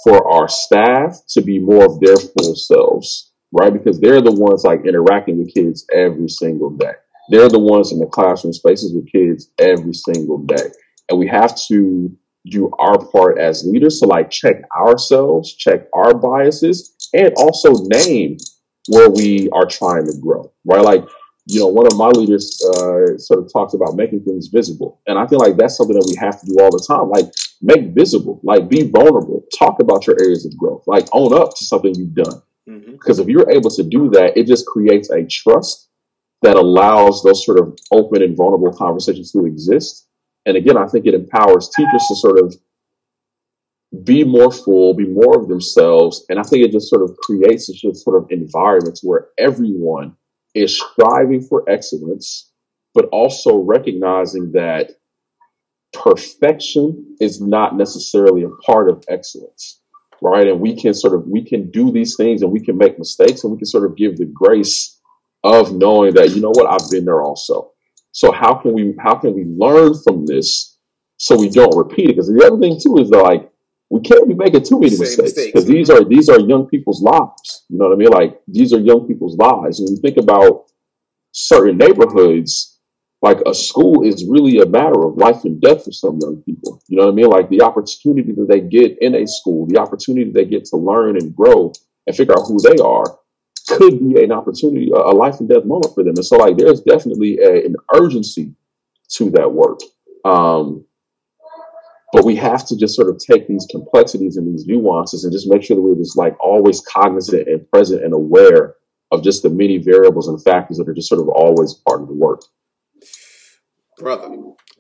[0.04, 3.74] for our staff to be more of their full selves, right?
[3.74, 6.94] Because they're the ones like interacting with kids every single day.
[7.30, 10.70] They're the ones in the classroom spaces with kids every single day.
[11.10, 12.16] And we have to
[12.48, 18.38] do our part as leaders to like check ourselves, check our biases, and also name
[18.88, 20.82] where we are trying to grow, right?
[20.84, 21.06] Like
[21.50, 25.02] you know, one of my leaders uh, sort of talks about making things visible.
[25.08, 27.10] And I feel like that's something that we have to do all the time.
[27.10, 31.56] Like, make visible, like, be vulnerable, talk about your areas of growth, like, own up
[31.56, 32.42] to something you've done.
[32.70, 32.92] Mm-hmm.
[32.92, 35.90] Because if you're able to do that, it just creates a trust
[36.44, 40.08] that allows those sort of open and vulnerable conversations to exist.
[40.46, 42.56] And again, I think it empowers teachers to sort of
[44.04, 46.24] be more full, be more of themselves.
[46.30, 50.16] And I think it just sort of creates a sort of environment where everyone
[50.56, 52.52] is striving for excellence,
[52.94, 54.92] but also recognizing that
[55.94, 59.82] perfection is not necessarily a part of excellence.
[60.22, 60.48] right?
[60.48, 63.44] And we can sort of we can do these things and we can make mistakes
[63.44, 65.00] and we can sort of give the grace
[65.44, 67.72] of knowing that you know what I've been there also.
[68.12, 70.78] So how can we how can we learn from this
[71.18, 72.14] so we don't repeat it?
[72.16, 73.52] Because the other thing too is like
[73.90, 77.02] we can't be making too many Same mistakes because these are these are young people's
[77.02, 77.66] lives.
[77.70, 78.10] You know what I mean?
[78.10, 79.80] Like these are young people's lives.
[79.80, 80.66] And you think about
[81.32, 82.80] certain neighborhoods,
[83.22, 86.82] like a school is really a matter of life and death for some young people.
[86.88, 87.30] You know what I mean?
[87.30, 91.18] Like the opportunity that they get in a school, the opportunity they get to learn
[91.18, 91.74] and grow
[92.06, 93.18] and figure out who they are
[93.70, 96.14] could be an opportunity, a a life and death moment for them.
[96.16, 98.54] And so like there's definitely a, an urgency
[99.14, 99.80] to that work.
[100.26, 100.86] Um,
[102.12, 105.50] but we have to just sort of take these complexities and these nuances and just
[105.50, 108.76] make sure that we're just like always cognizant and present and aware
[109.12, 112.08] of just the many variables and factors that are just sort of always part of
[112.08, 112.42] the work.
[113.98, 114.30] brother.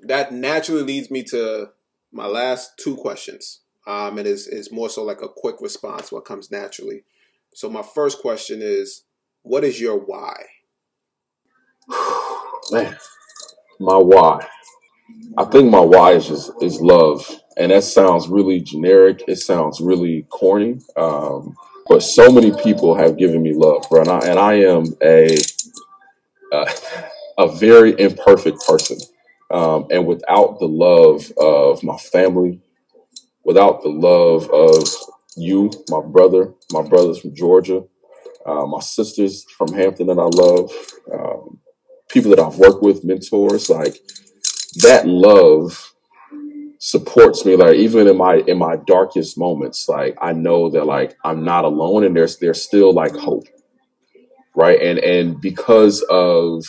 [0.03, 1.69] That naturally leads me to
[2.11, 3.61] my last two questions.
[3.87, 7.03] Um, and is is more so like a quick response, what comes naturally.
[7.55, 9.03] So my first question is,
[9.41, 10.35] what is your why?
[12.71, 12.95] Man,
[13.79, 14.47] my why.
[15.37, 17.25] I think my why is just is love,
[17.57, 19.23] and that sounds really generic.
[19.27, 20.79] It sounds really corny.
[20.97, 21.55] Um,
[21.87, 25.37] but so many people have given me love, bro, and I, and I am a
[26.51, 26.71] uh,
[27.37, 28.97] a very imperfect person.
[29.51, 32.61] Um, and without the love of my family,
[33.43, 34.87] without the love of
[35.35, 37.83] you, my brother, my brothers from Georgia,
[38.45, 40.71] uh, my sisters from Hampton that I love,
[41.11, 41.59] um,
[42.09, 43.97] people that I've worked with, mentors, like
[44.77, 45.93] that love
[46.79, 47.55] supports me.
[47.55, 51.65] Like even in my in my darkest moments, like I know that like I'm not
[51.65, 53.45] alone, and there's there's still like hope,
[54.55, 54.81] right?
[54.81, 56.65] And and because of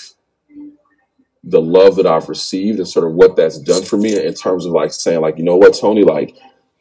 [1.45, 4.67] the love that I've received and sort of what that's done for me in terms
[4.67, 6.37] of like saying like you know what Tony like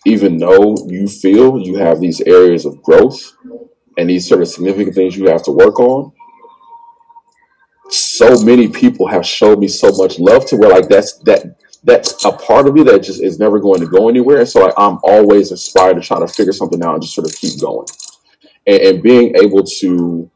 [0.06, 3.36] even though you feel you have these areas of growth
[3.98, 6.12] and these sort of significant things you have to work on
[7.92, 12.26] so many people have showed me so much love to where like that's that that's
[12.26, 14.40] a part of me that just is never going to go anywhere.
[14.40, 17.28] And so like I'm always inspired to try to figure something out and just sort
[17.28, 17.88] of keep going.
[18.68, 20.30] And, and being able to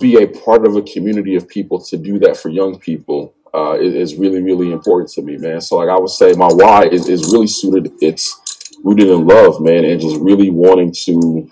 [0.00, 3.78] be a part of a community of people to do that for young people uh,
[3.80, 5.60] is, is really really important to me man.
[5.60, 9.62] So like i would say my why is, is really suited it's rooted in love
[9.62, 11.50] man and just really wanting to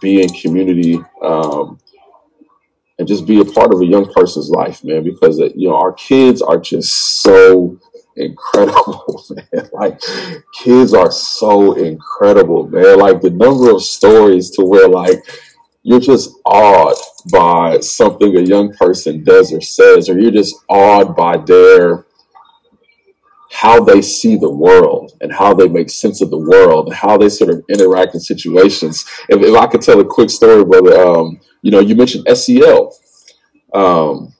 [0.00, 1.78] be in community um,
[2.98, 5.76] and just be a part of a young person's life man because uh, you know
[5.76, 7.78] our kids are just so
[8.16, 9.68] incredible man.
[9.72, 10.00] Like
[10.54, 12.98] kids are so incredible man.
[12.98, 15.24] Like the number of stories to where like
[15.82, 16.96] you're just awed
[17.32, 22.04] by something a young person does or says, or you're just awed by their
[23.52, 27.18] how they see the world and how they make sense of the world and how
[27.18, 29.04] they sort of interact in situations.
[29.28, 32.96] If, if I could tell a quick story, brother, um, you know, you mentioned SEL.
[33.74, 34.32] Um,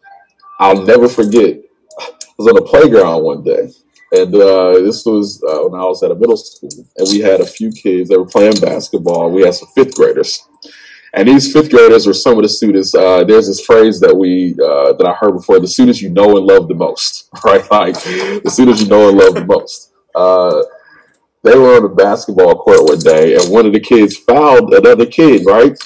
[0.59, 1.59] I'll never forget.
[2.01, 3.71] I was on the playground one day,
[4.13, 7.41] and uh, this was uh, when I was at a middle school, and we had
[7.41, 9.31] a few kids that were playing basketball.
[9.31, 10.49] We had some fifth graders,
[11.15, 12.95] and these fifth graders were some of the students.
[12.95, 16.37] Uh, there's this phrase that we uh, that I heard before: the students you know
[16.37, 17.69] and love the most, right?
[17.71, 19.93] Like the students you know and love the most.
[20.15, 20.63] Uh,
[21.43, 25.07] they were on the basketball court one day, and one of the kids fouled another
[25.07, 25.77] kid, right?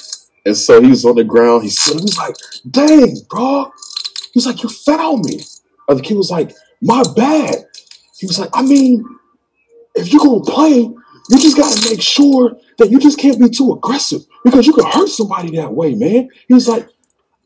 [0.45, 1.63] And so he was on the ground.
[1.63, 2.35] He said, he was like,
[2.69, 3.65] "Dang, bro!"
[4.33, 5.41] He was like, "You fouled me."
[5.89, 7.65] Other kid was like, "My bad."
[8.17, 9.03] He was like, "I mean,
[9.95, 10.89] if you're gonna play,
[11.29, 14.85] you just gotta make sure that you just can't be too aggressive because you can
[14.85, 16.87] hurt somebody that way, man." He was like,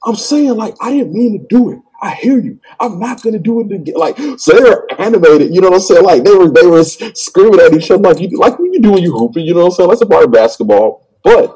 [0.06, 1.80] "I'm saying like I didn't mean to do it.
[2.04, 2.60] I hear you.
[2.80, 5.54] I'm not gonna do it again." Like so, they were animated.
[5.54, 6.04] You know what I'm saying?
[6.04, 8.92] Like they were they were screaming at each other like you like when you do
[8.92, 9.46] when you hooping.
[9.46, 9.90] You know what I'm saying?
[9.90, 11.56] That's a part of basketball, but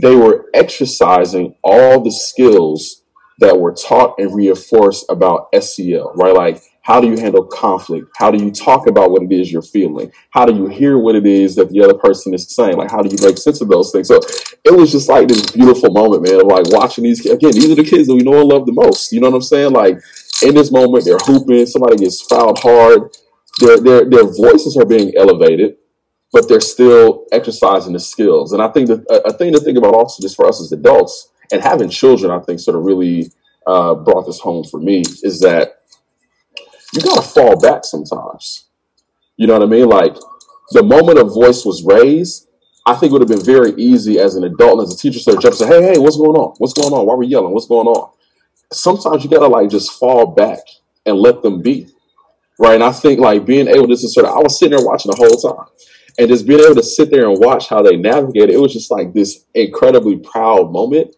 [0.00, 3.02] they were exercising all the skills
[3.40, 6.34] that were taught and reinforced about SEL, right?
[6.34, 8.08] Like, how do you handle conflict?
[8.16, 10.12] How do you talk about what it is you're feeling?
[10.30, 12.76] How do you hear what it is that the other person is saying?
[12.76, 14.08] Like, how do you make sense of those things?
[14.08, 14.16] So
[14.64, 17.34] it was just like this beautiful moment, man, of like watching these kids.
[17.34, 19.12] Again, these are the kids that we know and love the most.
[19.12, 19.72] You know what I'm saying?
[19.72, 19.98] Like,
[20.42, 23.16] in this moment, they're hooping, somebody gets fouled hard,
[23.60, 25.76] their, their, their voices are being elevated
[26.32, 28.52] but they're still exercising the skills.
[28.52, 30.72] And I think that a, a thing to think about also just for us as
[30.72, 33.30] adults and having children, I think sort of really
[33.66, 35.71] uh, brought this home for me is that
[36.92, 38.66] you got to fall back sometimes.
[39.36, 39.88] You know what I mean?
[39.88, 40.14] Like
[40.72, 42.48] the moment a voice was raised,
[42.86, 45.18] I think it would have been very easy as an adult and as a teacher
[45.20, 46.54] to jump and say, hey, hey, what's going on?
[46.58, 47.06] What's going on?
[47.06, 47.52] Why are we yelling?
[47.52, 48.10] What's going on?
[48.72, 50.60] Sometimes you got to like just fall back
[51.06, 51.88] and let them be.
[52.58, 52.74] Right.
[52.74, 55.16] And I think like being able to sort of, I was sitting there watching the
[55.16, 55.66] whole time.
[56.18, 58.72] and just being able to sit there and watch how they navigate it, it was
[58.72, 61.14] just like this incredibly proud moment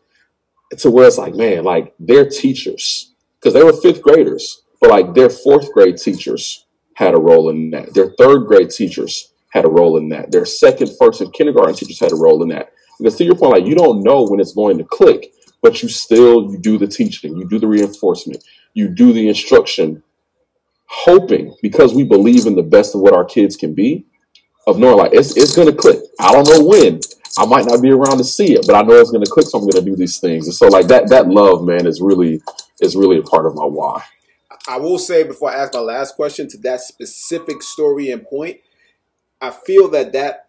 [0.78, 5.14] to where it's like, man, like their teachers, because they were fifth graders, but like
[5.14, 7.94] their fourth grade teachers had a role in that.
[7.94, 10.30] Their third grade teachers had a role in that.
[10.30, 12.72] Their second, first, and kindergarten teachers had a role in that.
[12.98, 15.32] Because to your point, like you don't know when it's going to click,
[15.62, 20.02] but you still you do the teaching, you do the reinforcement, you do the instruction,
[20.84, 24.04] hoping because we believe in the best of what our kids can be,
[24.66, 26.00] of knowing like it's it's gonna click.
[26.20, 27.00] I don't know when.
[27.38, 29.58] I might not be around to see it, but I know it's gonna click, so
[29.58, 30.46] I'm gonna do these things.
[30.46, 32.42] And so like that that love, man, is really
[32.82, 34.02] is really a part of my why.
[34.66, 38.60] I will say before I ask my last question to that specific story and point,
[39.40, 40.48] I feel that that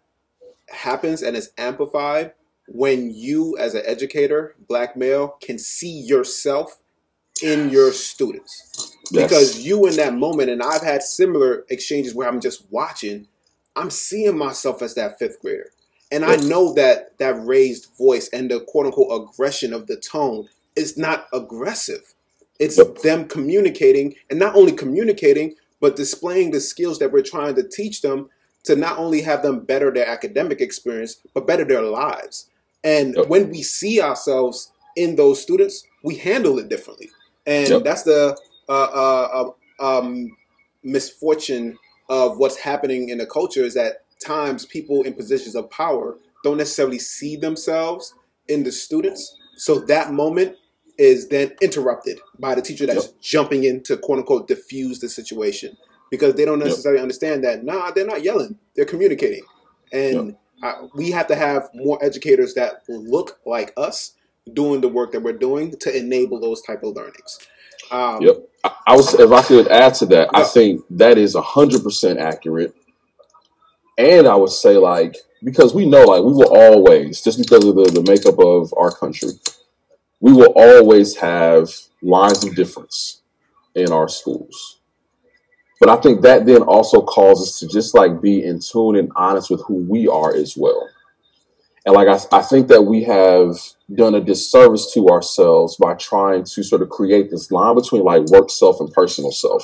[0.68, 2.32] happens and is amplified
[2.68, 6.82] when you, as an educator, black male, can see yourself
[7.42, 8.96] in your students.
[9.10, 9.24] Yes.
[9.24, 13.28] Because you in that moment, and I've had similar exchanges where I'm just watching,
[13.76, 15.70] I'm seeing myself as that fifth grader.
[16.10, 20.48] And I know that that raised voice and the quote unquote aggression of the tone
[20.76, 22.14] is not aggressive.
[22.58, 22.98] It's Yep.
[23.02, 28.02] them communicating and not only communicating, but displaying the skills that we're trying to teach
[28.02, 28.28] them
[28.64, 32.48] to not only have them better their academic experience, but better their lives.
[32.82, 33.28] And Yep.
[33.28, 37.10] when we see ourselves in those students, we handle it differently.
[37.46, 37.84] And Yep.
[37.84, 38.36] that's the
[38.68, 40.36] uh, uh, uh, um,
[40.82, 41.78] misfortune
[42.08, 46.56] of what's happening in the culture is that times people in positions of power don't
[46.56, 48.14] necessarily see themselves
[48.48, 49.36] in the students.
[49.56, 50.56] So that moment
[50.98, 55.76] is then interrupted by the teacher that's jumping in to quote unquote diffuse the situation
[56.10, 56.76] because they don't Yep.
[56.76, 59.44] necessarily understand that, nah, they're not yelling, they're communicating.
[59.92, 64.12] And I, we have to have more educators that look like us
[64.52, 67.40] doing the work that we're doing to enable those type of learnings.
[67.90, 68.36] Um, Yep.
[68.64, 72.18] I, I was if I could add to that, I think that is hundred percent
[72.18, 72.74] accurate.
[73.98, 77.76] And I would say like because we know like we will always just because of
[77.76, 79.30] the, the makeup of our country,
[80.20, 81.70] we will always have
[82.02, 83.22] lines of difference
[83.74, 84.80] in our schools.
[85.78, 89.12] But I think that then also calls us to just like be in tune and
[89.14, 90.88] honest with who we are as well.
[91.84, 93.56] And like I, I think that we have
[93.94, 98.24] done a disservice to ourselves by trying to sort of create this line between like
[98.24, 99.62] work self and personal self.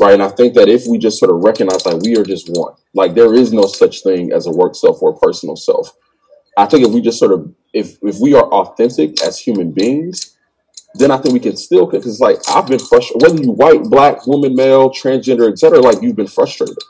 [0.00, 0.14] Right.
[0.14, 2.74] And I think that if we just sort of recognize like we are just one,
[2.94, 5.92] like there is no such thing as a work self or a personal self.
[6.56, 10.36] I think if we just sort of if if we are authentic as human beings,
[10.94, 14.26] then I think we can still because like I've been frustrated whether you white, black,
[14.26, 15.80] woman, male, transgender, etc.
[15.80, 16.76] Like you've been frustrated.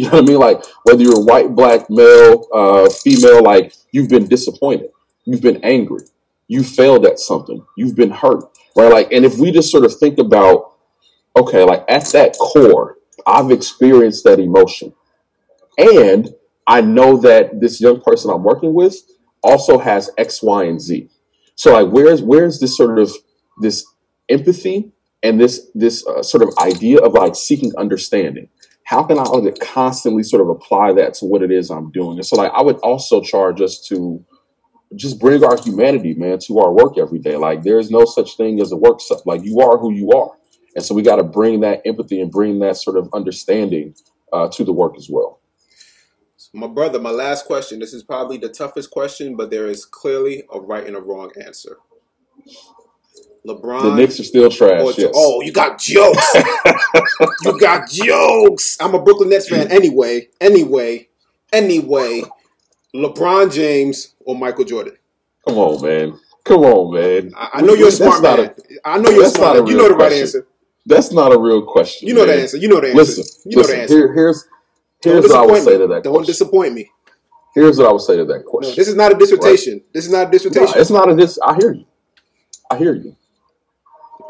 [0.00, 0.38] You know what I mean?
[0.38, 4.90] Like whether you're white, black, male, uh, female, like you've been disappointed,
[5.24, 6.02] you've been angry,
[6.46, 8.44] you failed at something, you've been hurt,
[8.76, 8.92] right?
[8.92, 10.76] Like, and if we just sort of think about,
[11.36, 14.94] okay, like at that core, I've experienced that emotion,
[15.76, 16.32] and
[16.64, 19.02] I know that this young person I'm working with
[19.48, 21.08] also has X, Y, and Z.
[21.54, 23.10] So like, where's where's this sort of
[23.60, 23.84] this
[24.28, 24.92] empathy
[25.22, 28.48] and this this uh, sort of idea of like seeking understanding?
[28.84, 32.16] How can I like, constantly sort of apply that to what it is I'm doing?
[32.18, 34.24] And so like, I would also charge us to
[34.96, 37.36] just bring our humanity, man, to our work every day.
[37.36, 39.26] Like, there's no such thing as a work stuff.
[39.26, 40.30] Like, you are who you are,
[40.74, 43.94] and so we got to bring that empathy and bring that sort of understanding
[44.32, 45.40] uh, to the work as well.
[46.58, 47.78] My brother, my last question.
[47.78, 51.30] This is probably the toughest question, but there is clearly a right and a wrong
[51.40, 51.76] answer.
[53.46, 53.82] LeBron.
[53.82, 54.82] The Knicks are still trash.
[54.82, 55.12] or- yes.
[55.14, 56.34] Oh, you got jokes.
[57.44, 58.76] you got jokes.
[58.80, 60.28] I'm a Brooklyn Nets fan anyway.
[60.40, 61.08] Anyway.
[61.52, 62.24] Anyway.
[62.92, 64.96] LeBron James or Michael Jordan.
[65.46, 66.18] Come on, man.
[66.42, 67.32] Come on, man.
[67.36, 68.54] I, I know you're a That's smart not man.
[68.84, 69.70] I know you're smart a man.
[69.70, 70.44] You know the right answer.
[70.86, 72.08] That's not a real question.
[72.08, 72.56] You know the answer.
[72.56, 72.98] You know the answer.
[72.98, 73.76] Listen, you know listen.
[73.76, 73.96] the answer.
[73.96, 74.48] Here, here's
[75.02, 76.32] here's what I would say to that Don't question.
[76.32, 76.90] disappoint me.
[77.54, 78.76] Here's what I would say to that No, question.
[78.76, 79.82] this is not a dissertation.
[79.92, 80.80] This is not a No, dissertation.
[80.80, 81.38] it's not a dis.
[81.42, 81.84] I hear you.
[82.70, 83.16] I hear you.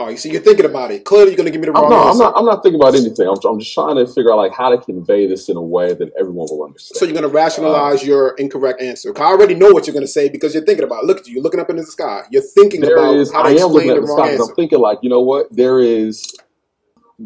[0.00, 1.04] Oh, you see, you're thinking about it.
[1.04, 2.22] Clearly, you're going to give me the I'm, wrong no, I'm answer.
[2.22, 2.34] not.
[2.36, 3.26] I'm not thinking about anything.
[3.26, 5.92] I'm, I'm just trying to figure out like how to convey this in a way
[5.92, 6.98] that everyone will understand.
[6.98, 9.12] So you're going to rationalize uh, your incorrect answer.
[9.18, 11.06] I already know what you're going to say because you're thinking about it.
[11.06, 11.34] Look at you.
[11.34, 12.22] You're looking up into the sky.
[12.30, 13.32] You're thinking about is.
[13.32, 14.50] how to I am explain the the wrong sky answer.
[14.50, 15.48] I'm thinking like, you know what?
[15.50, 16.32] There is.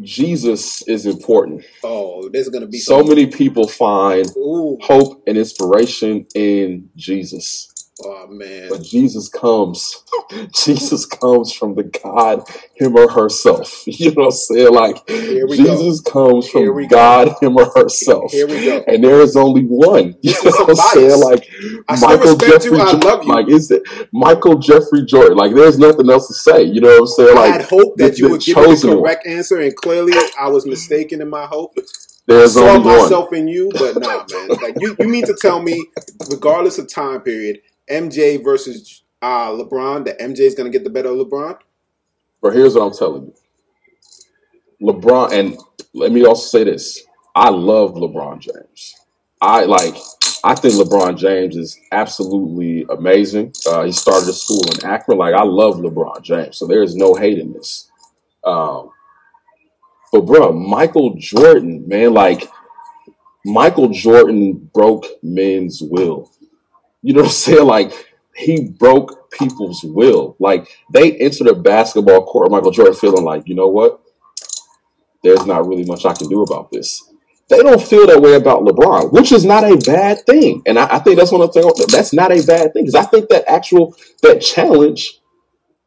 [0.01, 1.63] Jesus is important.
[1.83, 7.72] Oh, there's going to be So many people find Ooh, hope and inspiration in Jesus.
[8.05, 8.69] Oh man.
[8.69, 10.03] But Jesus comes,
[10.55, 12.43] Jesus comes from the God,
[12.75, 13.83] him or herself.
[13.87, 14.73] You know what I'm saying?
[14.73, 15.89] Like Here we go.
[15.89, 16.97] Jesus comes Here from we go.
[16.97, 18.31] God, him or herself.
[18.31, 18.83] Here we go.
[18.87, 20.15] And there is only one.
[20.23, 21.21] You This know what I'm saying?
[21.21, 21.47] Like
[21.89, 22.79] I Michael Jeffrey you.
[22.79, 23.01] I Jordan.
[23.05, 23.35] love you.
[23.35, 23.83] Like is it
[24.13, 25.37] Michael Jeffrey Jordan?
[25.37, 26.63] Like there's nothing else to say.
[26.63, 27.35] You know what I'm saying?
[27.35, 29.13] I Like had hope that you would give me the chosen one.
[29.13, 31.77] correct answer, and clearly I was mistaken in my hope.
[32.27, 32.85] There's I saw only one.
[32.85, 34.57] myself in you, but nah, man.
[34.61, 35.91] Like you, you mean to tell me,
[36.29, 37.59] regardless of time period,
[37.93, 41.57] MJ versus uh, LeBron, that MJ is going to get the better of LeBron?
[42.41, 43.33] But here's what I'm telling you.
[44.91, 45.57] LeBron, and
[45.93, 47.03] let me also say this.
[47.35, 48.95] I love LeBron James.
[49.41, 49.95] I like,
[50.43, 53.53] I think LeBron James is absolutely amazing.
[53.65, 55.17] Uh, he started a school in Akron.
[55.17, 56.57] Like, I love LeBron James.
[56.57, 57.89] So there is no hate in this.
[58.43, 58.91] Um,
[60.11, 62.47] but, bro, Michael Jordan, man, like,
[63.45, 66.31] Michael Jordan broke men's will.
[67.03, 67.67] You know what I'm saying?
[67.67, 70.35] Like, he broke people's will.
[70.39, 73.99] Like, they entered a basketball court, Michael Jordan feeling like, you know what?
[75.23, 77.09] there's not really much I can do about this.
[77.49, 80.61] They don't feel that way about LeBron, which is not a bad thing.
[80.65, 82.95] And I, I think that's one of the things that's not a bad thing because
[82.95, 85.19] I think that actual that challenge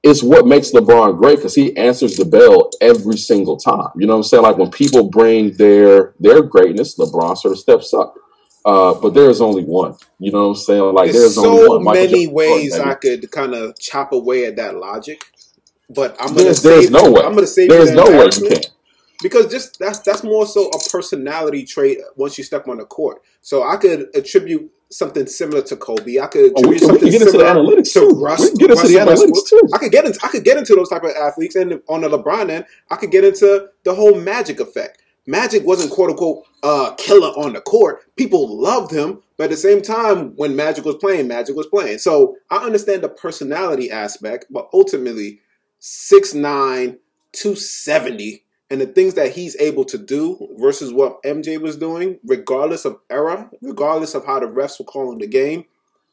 [0.03, 3.91] is what makes LeBron great because he answers the bell every single time.
[3.97, 4.43] You know what I'm saying?
[4.43, 8.14] Like when people bring their their greatness, LeBron sort of steps up.
[8.67, 9.95] Uh, but there's only one.
[10.19, 10.83] You know what I'm saying?
[10.95, 12.79] Like There's there's only so many ways.
[12.79, 15.23] I could kind of chop away at that logic,
[15.89, 16.93] but I'm gonna There's there's save.
[16.93, 17.23] no way.
[17.23, 18.62] I'm gonna save There's the no way you can.
[19.23, 23.23] because just that's that's more so a personality trait once you step on the court.
[23.41, 26.19] So I could attribute something similar to Kobe.
[26.21, 28.11] I could Oh, we attribute can, we something can get into the analytics to too.
[28.21, 29.47] Russ, we can get into the analytics Westbrook.
[29.49, 29.69] too.
[29.75, 32.09] I could get into I could get into those type of athletes, and on the
[32.09, 35.03] LeBron end, I could get into the whole Magic effect.
[35.27, 38.05] Magic wasn't quote unquote uh, killer on the court.
[38.16, 41.99] People loved him, but at the same time, when Magic was playing, Magic was playing.
[41.99, 45.41] So I understand the personality aspect, but ultimately,
[45.81, 46.99] 6'9",
[47.33, 52.85] 270, and the things that he's able to do versus what MJ was doing, regardless
[52.85, 55.64] of era, regardless of how the refs were calling the game,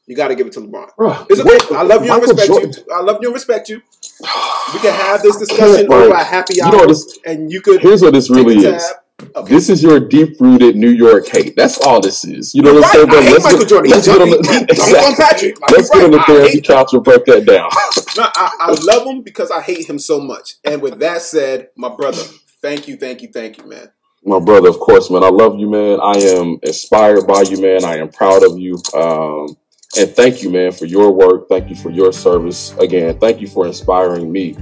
[0.06, 0.90] you got to give it to LeBron.
[0.98, 1.74] Bruh, It's okay.
[1.74, 2.94] I love you and respect Jordan- you.
[2.94, 3.80] I love you and respect you.
[4.74, 7.80] We can have this discussion over a happy you know hour, this, and you could
[7.80, 8.92] here's what this really is.
[9.20, 9.54] Okay.
[9.54, 11.54] This is your deep rooted New York hate.
[11.54, 12.52] That's all this is.
[12.54, 13.06] You know what I'm saying?
[13.06, 13.14] right.
[13.14, 13.90] But I hate let's Michael get, Jordan.
[13.92, 15.24] Let's get on the he dunked on exactly.
[15.24, 15.60] Patrick.
[15.60, 16.26] Like, Let's you're get on right.
[16.26, 17.70] the therapy couch and break that down.
[18.16, 20.54] No, I, I love him because I hate him so much.
[20.64, 22.22] And with that said, my brother,
[22.62, 23.90] thank you, thank you, thank you, man.
[24.24, 25.24] My brother, of course, man.
[25.24, 25.98] I love you, man.
[26.00, 27.84] I am inspired by you, man.
[27.84, 28.80] I am proud of you.
[28.94, 29.56] Um,
[29.98, 31.48] and thank you, man, for your work.
[31.48, 32.72] Thank you for your service.
[32.78, 34.56] Again, thank you for inspiring me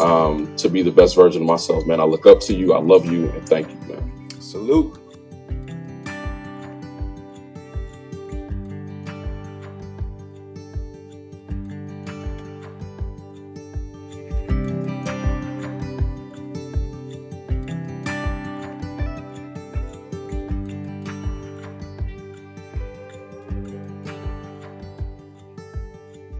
[0.00, 2.00] um, to be the best version of myself, man.
[2.00, 2.72] I look up to you.
[2.72, 3.85] I love you, and thank you.
[4.56, 5.05] Salute.